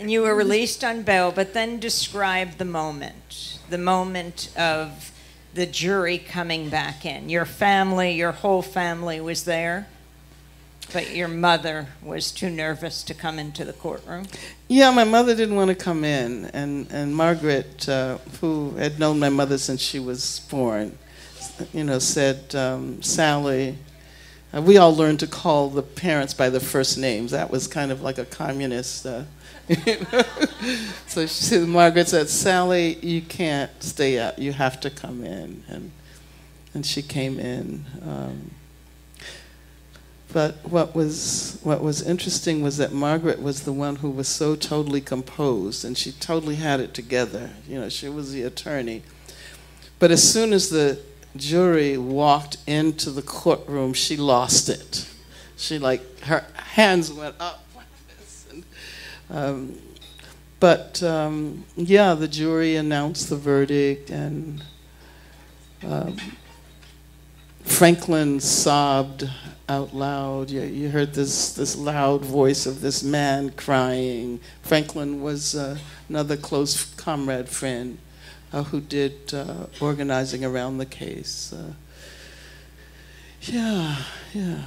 [0.00, 5.12] and you were released on bail, but then describe the moment, the moment of
[5.54, 7.28] the jury coming back in.
[7.28, 9.86] Your family, your whole family was there.
[10.90, 14.26] But your mother was too nervous to come into the courtroom?
[14.70, 16.44] Yeah, my mother didn't want to come in.
[16.52, 20.98] And, and Margaret, uh, who had known my mother since she was born,
[21.72, 23.78] you know, said, um, Sally,
[24.54, 27.30] uh, we all learned to call the parents by their first names.
[27.30, 29.06] That was kind of like a communist.
[29.06, 29.24] Uh,
[31.06, 34.38] so she said, Margaret said, Sally, you can't stay out.
[34.38, 35.64] You have to come in.
[35.68, 35.92] And,
[36.74, 37.86] and she came in.
[38.06, 38.50] Um,
[40.32, 44.56] but what was what was interesting was that Margaret was the one who was so
[44.56, 47.50] totally composed and she totally had it together.
[47.66, 49.02] You know, she was the attorney.
[49.98, 51.00] But as soon as the
[51.34, 55.08] jury walked into the courtroom, she lost it.
[55.56, 57.64] She like her hands went up.
[58.50, 58.64] And,
[59.30, 59.78] um,
[60.60, 64.64] but um, yeah, the jury announced the verdict, and
[65.86, 66.16] um,
[67.62, 69.28] Franklin sobbed
[69.68, 70.50] out loud.
[70.50, 74.40] You, you, heard this, this loud voice of this man crying.
[74.62, 77.98] Franklin was uh, another close comrade friend
[78.52, 81.52] uh, who did uh, organizing around the case.
[81.52, 81.72] Uh,
[83.42, 83.96] yeah,
[84.32, 84.62] yeah.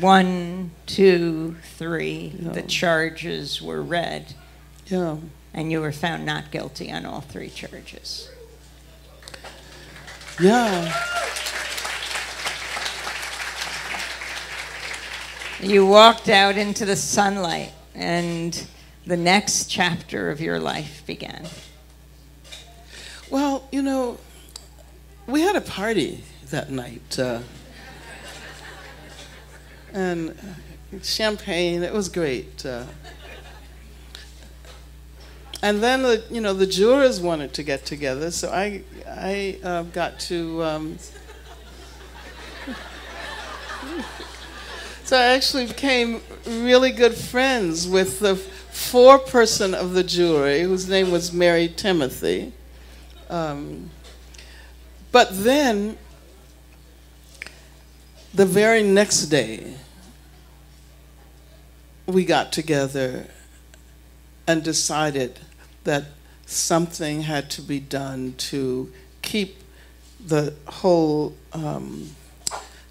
[0.00, 2.52] One, two, three, yeah.
[2.52, 4.34] the charges were read.
[4.86, 5.16] Yeah.
[5.54, 8.30] And you were found not guilty on all three charges.
[10.40, 10.92] Yeah.
[15.62, 18.66] You walked out into the sunlight, and
[19.06, 21.46] the next chapter of your life began.
[23.30, 24.18] Well, you know,
[25.28, 27.16] we had a party that night.
[27.16, 27.42] Uh,
[29.92, 30.36] and
[31.00, 32.66] champagne, it was great.
[32.66, 32.82] Uh,
[35.62, 39.82] and then the you know the jurors wanted to get together, so I I uh,
[39.84, 40.98] got to um,
[45.04, 51.10] So I actually became really good friends with the foreperson of the jury, whose name
[51.10, 52.52] was Mary Timothy.
[53.28, 53.90] Um,
[55.10, 55.98] but then,
[58.32, 59.74] the very next day,
[62.06, 63.26] we got together
[64.46, 65.40] and decided
[65.84, 66.04] that
[66.46, 69.58] something had to be done to keep
[70.24, 72.10] the whole um,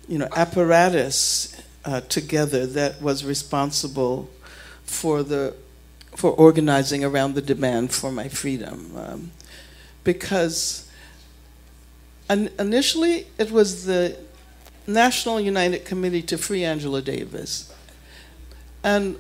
[0.08, 1.56] you know apparatus
[1.86, 4.30] uh, together that was responsible
[4.84, 5.56] for the
[6.16, 9.32] for organizing around the demand for my freedom, um,
[10.04, 10.90] because
[12.30, 14.18] initially it was the
[14.86, 17.74] National United Committee to Free Angela Davis,
[18.84, 19.16] and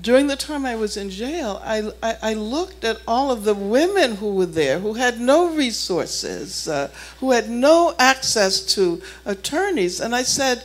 [0.00, 3.54] during the time I was in jail, I, I, I, looked at all of the
[3.54, 6.90] women who were there who had no resources, uh,
[7.20, 10.64] who had no access to attorneys, and I said,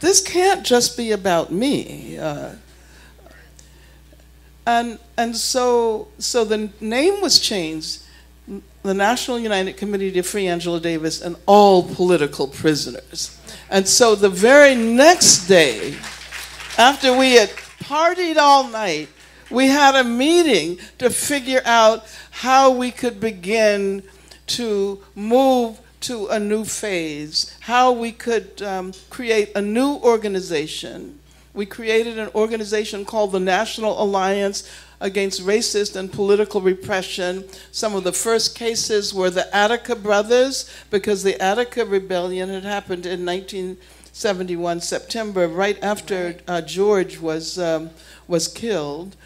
[0.00, 2.18] this can't just be about me.
[2.18, 2.52] Uh,
[4.66, 8.00] and and so so the name was changed,
[8.82, 13.38] the National United Committee to Free Angela Davis and all political prisoners.
[13.70, 15.96] And so the very next day,
[16.78, 19.08] after we had partied all night,
[19.50, 24.02] we had a meeting to figure out how we could begin
[24.46, 31.18] to move to a new phase, how we could um, create a new organization.
[31.52, 37.44] We created an organization called the National Alliance Against Racist and Political Repression.
[37.72, 43.04] Some of the first cases were the Attica brothers, because the Attica Rebellion had happened
[43.04, 47.90] in 1971, September, right after uh, George was, um,
[48.28, 49.16] was killed.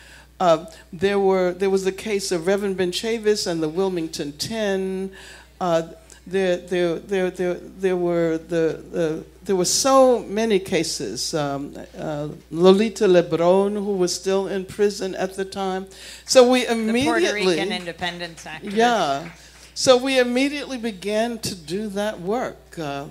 [0.40, 5.12] Uh, there, were, there was the case of Reverend Ben Chavis and the Wilmington Ten.
[5.60, 5.88] Uh,
[6.30, 11.34] there, there, there, there, there were the, the there were so many cases.
[11.34, 15.86] Um, uh, Lolita Lebron, who was still in prison at the time,
[16.24, 18.76] so we immediately the Puerto Rican independence activist.
[18.76, 19.30] Yeah,
[19.74, 23.06] so we immediately began to do that work, uh,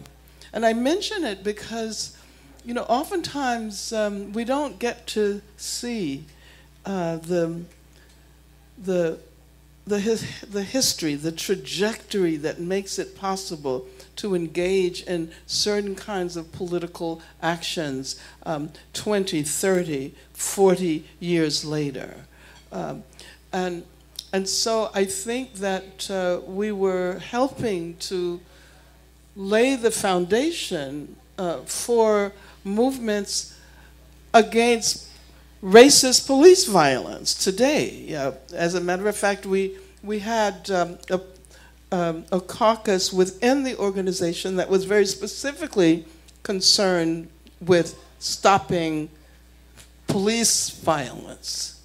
[0.53, 2.17] and I mention it because,
[2.63, 6.25] you know, oftentimes um, we don't get to see
[6.85, 7.63] uh, the
[8.77, 9.19] the
[9.89, 13.87] the, his, the history, the trajectory that makes it possible
[14.17, 22.13] to engage in certain kinds of political actions um, 20, 30, 40 years later.
[22.71, 23.03] Um,
[23.51, 23.83] and,
[24.31, 28.39] and so I think that uh, we were helping to
[29.35, 32.31] lay the foundation uh, for
[32.63, 33.57] movements
[34.35, 35.08] against
[35.63, 38.15] racist police violence today.
[38.15, 41.21] Uh, as a matter of fact, we, we had um, a,
[41.91, 46.05] um, a caucus within the organization that was very specifically
[46.43, 47.29] concerned
[47.59, 49.09] with stopping
[50.07, 51.81] police violence.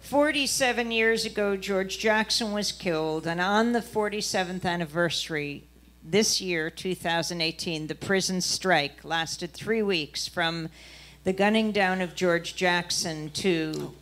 [0.00, 5.64] 47 years ago, George Jackson was killed, and on the 47th anniversary,
[6.06, 10.68] this year, 2018, the prison strike lasted three weeks from
[11.24, 13.94] the gunning down of George Jackson to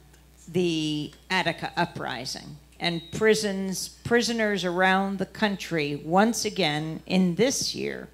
[0.49, 2.57] the Attica uprising.
[2.79, 8.09] And prisons, prisoners around the country, once again in this year,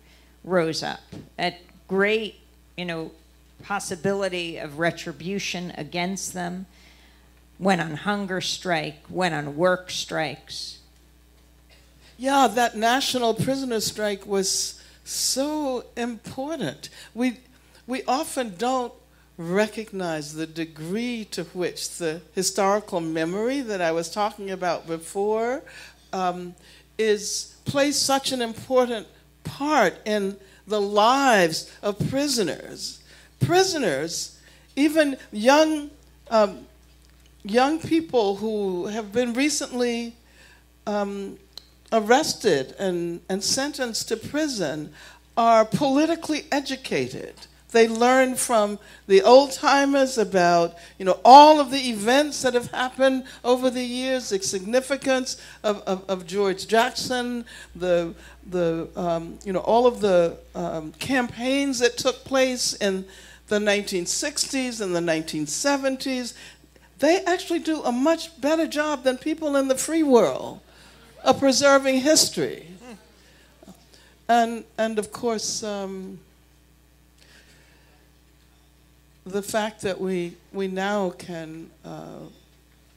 [0.45, 1.01] rose up
[1.39, 2.37] at great,
[2.77, 3.11] you know,
[3.63, 6.67] possibility of retribution against them,
[7.59, 10.79] went on hunger strike, went on work strikes.
[12.19, 16.91] Yeah, that national prisoner strike was so important.
[17.15, 17.39] We
[17.89, 18.93] we often don't
[19.39, 25.63] recognize the degree to which the historical memory that I was talking about before
[26.13, 26.55] um,
[26.99, 29.07] is plays such an important
[29.43, 30.37] part in
[30.67, 33.03] the lives of prisoners.
[33.41, 34.39] Prisoners,
[34.77, 35.91] even young
[36.31, 36.67] um,
[37.43, 40.15] young people who have been recently
[40.87, 41.39] um,
[41.91, 44.93] arrested and, and sentenced to prison,
[45.39, 47.35] are politically educated.
[47.71, 52.71] They learn from the old timers about, you know, all of the events that have
[52.71, 57.45] happened over the years, the significance of, of, of George Jackson,
[57.77, 58.15] the,
[58.49, 63.05] the, um, you know, all of the um, campaigns that took place in
[63.49, 66.33] the 1960s and the 1970s.
[67.01, 70.61] They actually do a much better job than people in the free world
[71.23, 72.67] of preserving history.
[74.27, 76.21] And, and of course, um,
[79.33, 82.21] the fact that we, we now can uh,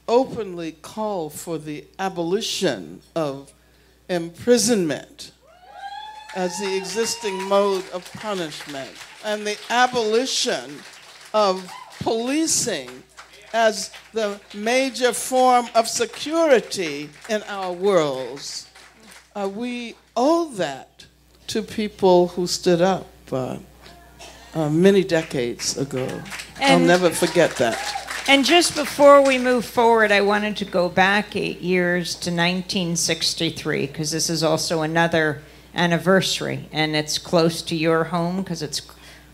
[0.08, 3.52] openly call for the abolition of
[4.08, 5.32] imprisonment
[6.34, 8.90] as the existing mode of punishment
[9.24, 10.78] and the abolition
[11.34, 11.70] of
[12.00, 12.90] policing
[13.52, 18.68] as the major form of security in our worlds.
[19.34, 21.06] Uh, we owe that
[21.46, 23.06] to people who stood up.
[23.30, 23.58] Uh,
[24.54, 26.06] uh, many decades ago.
[26.60, 28.02] And, I'll never forget that.
[28.28, 33.86] And just before we move forward, I wanted to go back eight years to 1963
[33.86, 35.42] because this is also another
[35.74, 38.82] anniversary, and it's close to your home because it's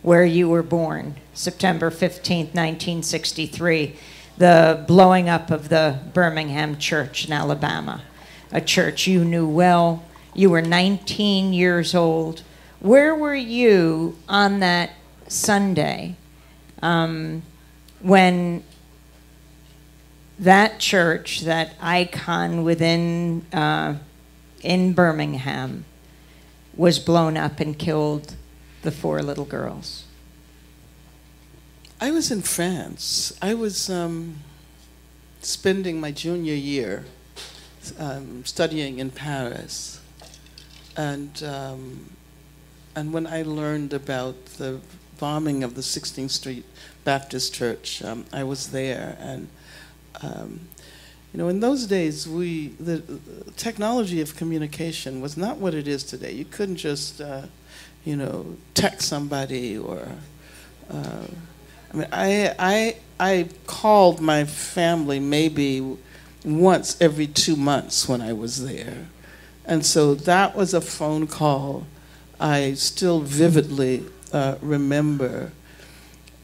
[0.02, 3.96] where you were born, September 15th, 1963,
[4.38, 8.02] the blowing up of the Birmingham Church in Alabama,
[8.52, 10.04] a church you knew well.
[10.34, 12.42] You were 19 years old.
[12.80, 14.92] Where were you on that
[15.28, 16.16] Sunday
[16.82, 17.42] um,
[18.00, 18.62] when
[20.38, 23.96] that church, that icon within uh,
[24.62, 25.84] in Birmingham,
[26.76, 28.36] was blown up and killed
[28.82, 30.04] the four little girls.
[32.00, 33.36] I was in France.
[33.42, 34.36] I was um,
[35.40, 37.04] spending my junior year
[37.98, 40.00] um, studying in Paris,
[40.96, 42.10] and um,
[42.94, 44.80] and when I learned about the
[45.18, 46.64] bombing of the 16th Street
[47.04, 49.48] Baptist Church, um, I was there, and
[50.22, 50.60] um,
[51.32, 53.02] you know, in those days, we the,
[53.56, 56.32] technology of communication was not what it is today.
[56.32, 57.42] You couldn't just, uh,
[58.04, 60.08] you know, text somebody or.
[60.90, 61.26] Uh,
[61.92, 65.96] I mean, I I I called my family maybe
[66.44, 69.06] once every two months when I was there,
[69.64, 71.86] and so that was a phone call
[72.40, 75.52] I still vividly uh, remember.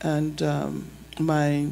[0.01, 1.69] And um, my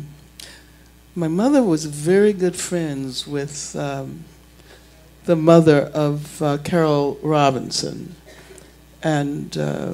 [1.14, 4.24] my mother was very good friends with um,
[5.24, 8.14] the mother of uh, Carol Robinson,
[9.02, 9.92] and uh,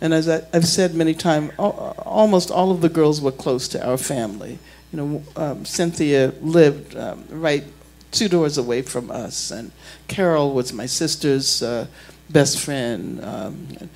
[0.00, 3.86] and as I, have said many times, almost all of the girls were close to
[3.86, 4.58] our family.
[4.92, 7.64] You know, um, Cynthia lived um, right
[8.10, 9.72] two doors away from us, and
[10.08, 11.86] Carol was my sister's uh,
[12.30, 13.24] best friend.
[13.24, 13.90] Um,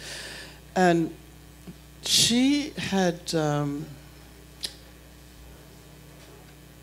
[0.74, 1.14] and
[2.04, 3.86] she had um,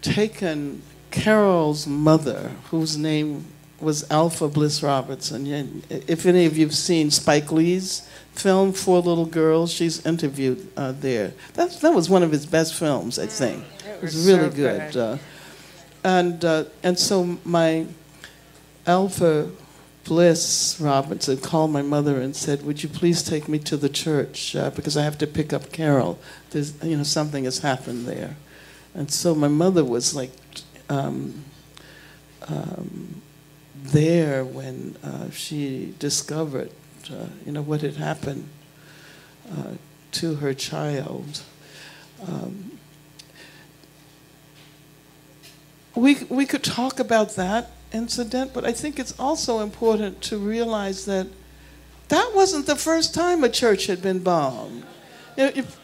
[0.02, 3.46] taken Carol's mother, whose name
[3.80, 5.84] was Alpha Bliss Robertson.
[5.90, 10.94] If any of you have seen Spike Lee's film, Four Little Girls, she's interviewed uh,
[10.94, 11.34] there.
[11.54, 13.64] That, that was one of his best films, I think.
[13.88, 14.94] It was, was really so good.
[14.94, 14.98] good.
[14.98, 15.18] Uh,
[16.04, 17.86] and, uh, and so my
[18.86, 19.50] Alpha
[20.04, 24.56] Bliss Robinson called my mother and said, "Would you please take me to the church
[24.56, 26.20] uh, because I have to pick up Carol?
[26.50, 28.38] There's, you know, something has happened there."
[28.94, 30.32] And so my mother was like
[30.90, 31.46] um,
[32.48, 33.22] um,
[33.76, 36.72] there when uh, she discovered,
[37.12, 38.50] uh, you know, what had happened
[39.52, 39.74] uh,
[40.14, 41.44] to her child.
[42.28, 42.80] Um,
[45.96, 51.06] we we could talk about that incident, but I think it's also important to realize
[51.06, 51.28] that
[52.10, 54.84] that wasn't the first time a church had been bombed.
[55.38, 55.80] If,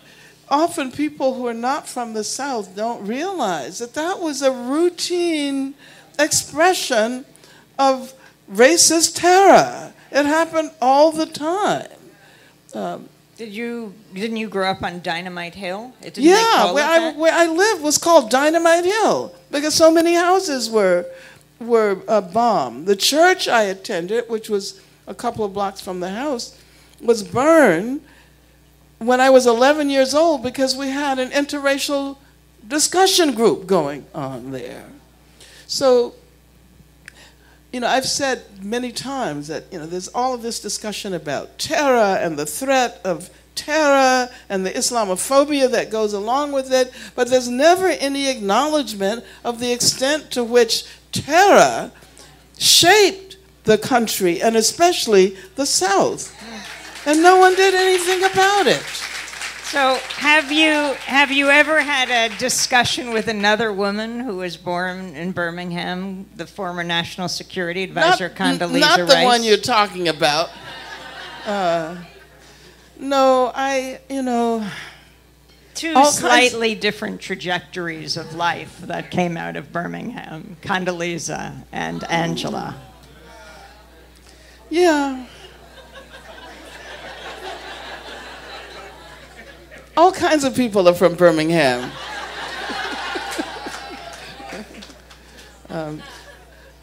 [0.50, 5.76] often people who are not from the South don't realize that that was a routine
[6.20, 7.26] expression
[7.78, 8.14] of
[8.52, 9.94] racist terror.
[10.12, 11.88] It happened all the time.
[12.74, 15.94] Um, did you didn't you grow up on Dynamite Hill?
[16.16, 21.06] yeah, where I, where I lived was called Dynamite Hill because so many houses were
[21.66, 22.86] were uh, bombed.
[22.86, 26.60] The church I attended, which was a couple of blocks from the house,
[27.02, 28.02] was burned
[29.00, 32.18] when I was 11 years old because we had an interracial
[32.68, 34.88] discussion group going on there.
[35.68, 36.16] So,
[37.72, 41.60] you know, I've said many times that, you know, there's all of this discussion about
[41.60, 47.30] terror and the threat of terror and the Islamophobia that goes along with it, but
[47.30, 50.86] there's never any acknowledgement of the extent to which
[51.24, 51.92] terror
[52.58, 56.34] shaped the country and especially the South.
[57.06, 58.84] And no one did anything about it.
[59.66, 60.72] So, have you
[61.06, 66.46] have you ever had a discussion with another woman who was born in Birmingham, the
[66.46, 70.50] former National Security Advisor not, Condoleezza Not the one you're talking about.
[71.46, 71.98] Uh,
[72.98, 74.66] no, I you know
[75.76, 76.82] two All slightly kinds.
[76.82, 82.76] different trajectories of life that came out of Birmingham Condoleezza and Angela.
[84.70, 85.26] Yeah.
[89.98, 91.90] All kinds of people are from Birmingham.
[95.70, 96.02] um,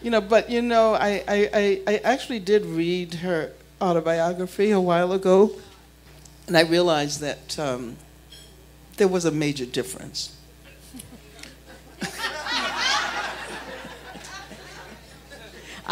[0.03, 5.12] you know, but you know, I, I, I, actually did read her autobiography a while
[5.12, 5.53] ago,
[6.47, 7.97] and I realized that um,
[8.97, 10.36] there was a major difference.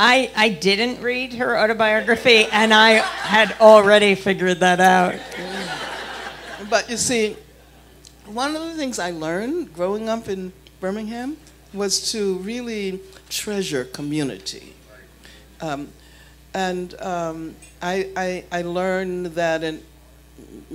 [0.02, 5.16] I, I didn't read her autobiography, and I had already figured that out.
[6.70, 7.36] But you see,
[8.24, 11.36] one of the things I learned growing up in Birmingham
[11.74, 14.74] was to really treasure community.
[15.60, 15.88] Um,
[16.54, 19.82] and um, I, I, I learned that in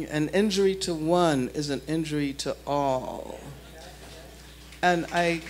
[0.09, 3.39] an injury to one is an injury to all.
[4.81, 5.41] And I,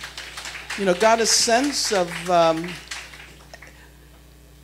[0.78, 2.68] you know, got a sense of, um,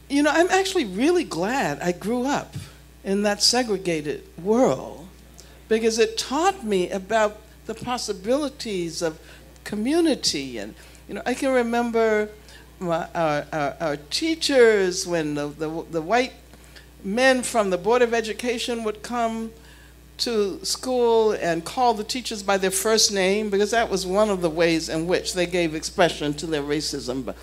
[0.08, 2.54] you know, I'm actually really glad I grew up
[3.04, 5.08] in that segregated world
[5.68, 9.18] because it taught me about the possibilities of
[9.64, 10.74] community and
[11.08, 12.30] You know, I can remember
[12.78, 16.32] my, our, our, our teachers when the, the, the white
[17.04, 19.52] men from the Board of Education would come
[20.18, 24.40] to school and call the teachers by their first name because that was one of
[24.40, 27.34] the ways in which they gave expression to their racism.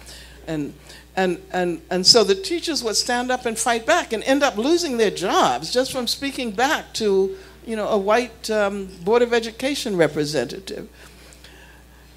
[0.47, 0.73] And,
[1.15, 4.57] and, and, and so the teachers would stand up and fight back and end up
[4.57, 7.35] losing their jobs just from speaking back to
[7.65, 10.87] you know, a white um, Board of Education representative.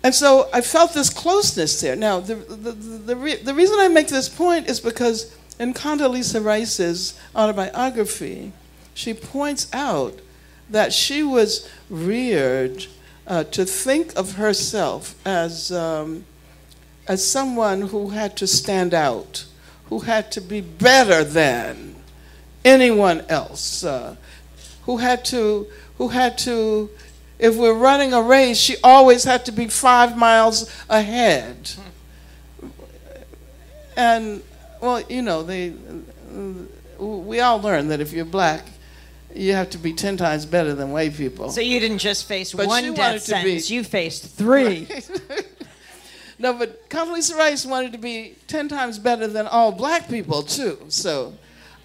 [0.05, 1.95] And so I felt this closeness there.
[1.95, 6.45] Now, the, the, the, re- the reason I make this point is because in Condoleezza
[6.45, 8.53] Rice's autobiography,
[8.95, 10.21] she points out
[10.69, 12.87] that she was reared
[13.27, 16.25] uh, to think of herself as, um,
[17.07, 19.45] as someone who had to stand out,
[19.87, 21.95] who had to be better than
[22.65, 24.17] anyone else, uh,
[24.85, 25.67] who had to,
[25.99, 26.91] who had to,
[27.39, 31.73] if we're running a race, she always had to be five miles ahead.
[33.97, 34.43] And,
[34.83, 35.73] well, you know, they,
[36.99, 38.65] we all learn that if you're black,
[39.35, 41.51] you have to be 10 times better than white people.
[41.51, 44.87] So you didn't just face But one death to be- you faced three.
[46.39, 50.77] No, but Condoleezza Rice wanted to be 10 times better than all black people, too.
[50.89, 51.35] So,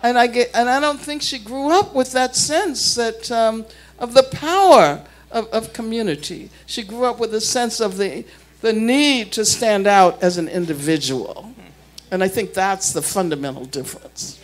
[0.02, 3.68] and I, get, and I don't think she grew up with that sense that, um,
[4.00, 6.50] of the power of, of community.
[6.66, 8.26] She grew up with a sense of the,
[8.62, 11.54] the need to stand out as an individual.
[12.12, 14.40] And I think that's the fundamental difference.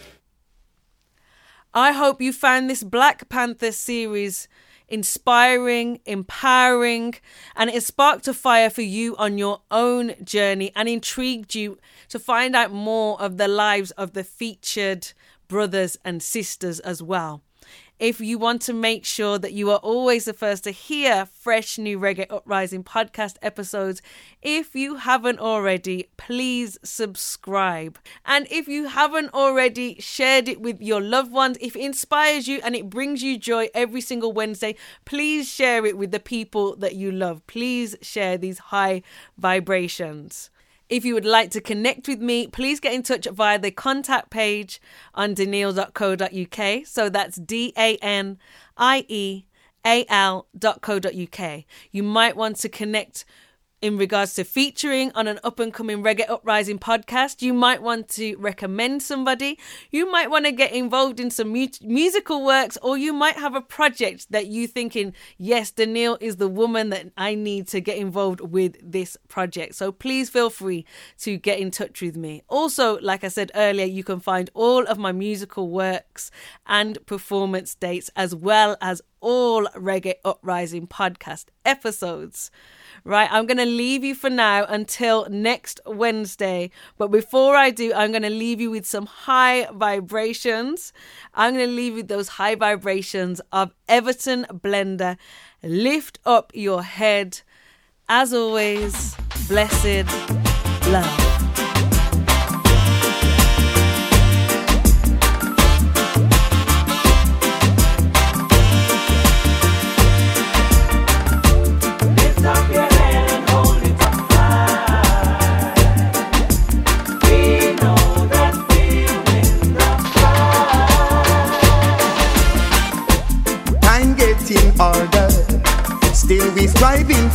[1.73, 4.47] I hope you found this Black Panther series
[4.89, 7.15] inspiring, empowering,
[7.55, 12.19] and it sparked a fire for you on your own journey and intrigued you to
[12.19, 15.11] find out more of the lives of the featured
[15.47, 17.41] brothers and sisters as well.
[17.99, 21.77] If you want to make sure that you are always the first to hear fresh
[21.77, 24.01] new Reggae Uprising podcast episodes,
[24.41, 27.99] if you haven't already, please subscribe.
[28.25, 32.59] And if you haven't already shared it with your loved ones, if it inspires you
[32.63, 34.75] and it brings you joy every single Wednesday,
[35.05, 37.45] please share it with the people that you love.
[37.47, 39.03] Please share these high
[39.37, 40.49] vibrations.
[40.89, 44.29] If you would like to connect with me, please get in touch via the contact
[44.29, 44.81] page
[45.13, 46.85] on daniel.co.uk.
[46.85, 48.37] So that's D A N
[48.77, 49.45] I E
[49.85, 51.63] A L.co.uk.
[51.91, 53.25] You might want to connect
[53.83, 57.41] in regards to featuring on an up and coming Reggae Uprising podcast.
[57.41, 59.59] You might want to recommend somebody.
[59.91, 63.55] You might want to get involved in some mu- musical works, or you might have
[63.55, 67.97] a project that you thinking, yes, Danielle is the woman that I need to get
[67.97, 69.75] involved with this project.
[69.75, 70.85] So please feel free
[71.19, 72.41] to get in touch with me.
[72.47, 76.31] Also, like I said earlier, you can find all of my musical works
[76.65, 82.49] and performance dates, as well as all Reggae Uprising podcast episodes.
[83.05, 86.71] Right, I'm going to leave you for now until next Wednesday.
[86.97, 90.93] But before I do, I'm going to leave you with some high vibrations.
[91.33, 95.17] I'm going to leave you with those high vibrations of Everton Blender.
[95.61, 97.41] Lift up your head.
[98.07, 99.15] As always,
[99.49, 100.07] blessed
[100.87, 101.32] love.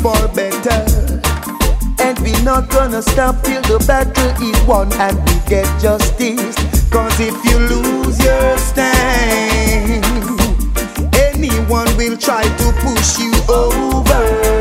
[0.02, 1.20] For better.
[2.00, 6.56] And we not gonna stop till the battle is won and we get justice.
[6.90, 10.04] Cause if you lose your stand,
[11.14, 13.78] anyone will try to push you over.
[14.08, 14.57] Over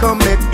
[0.00, 0.45] but joy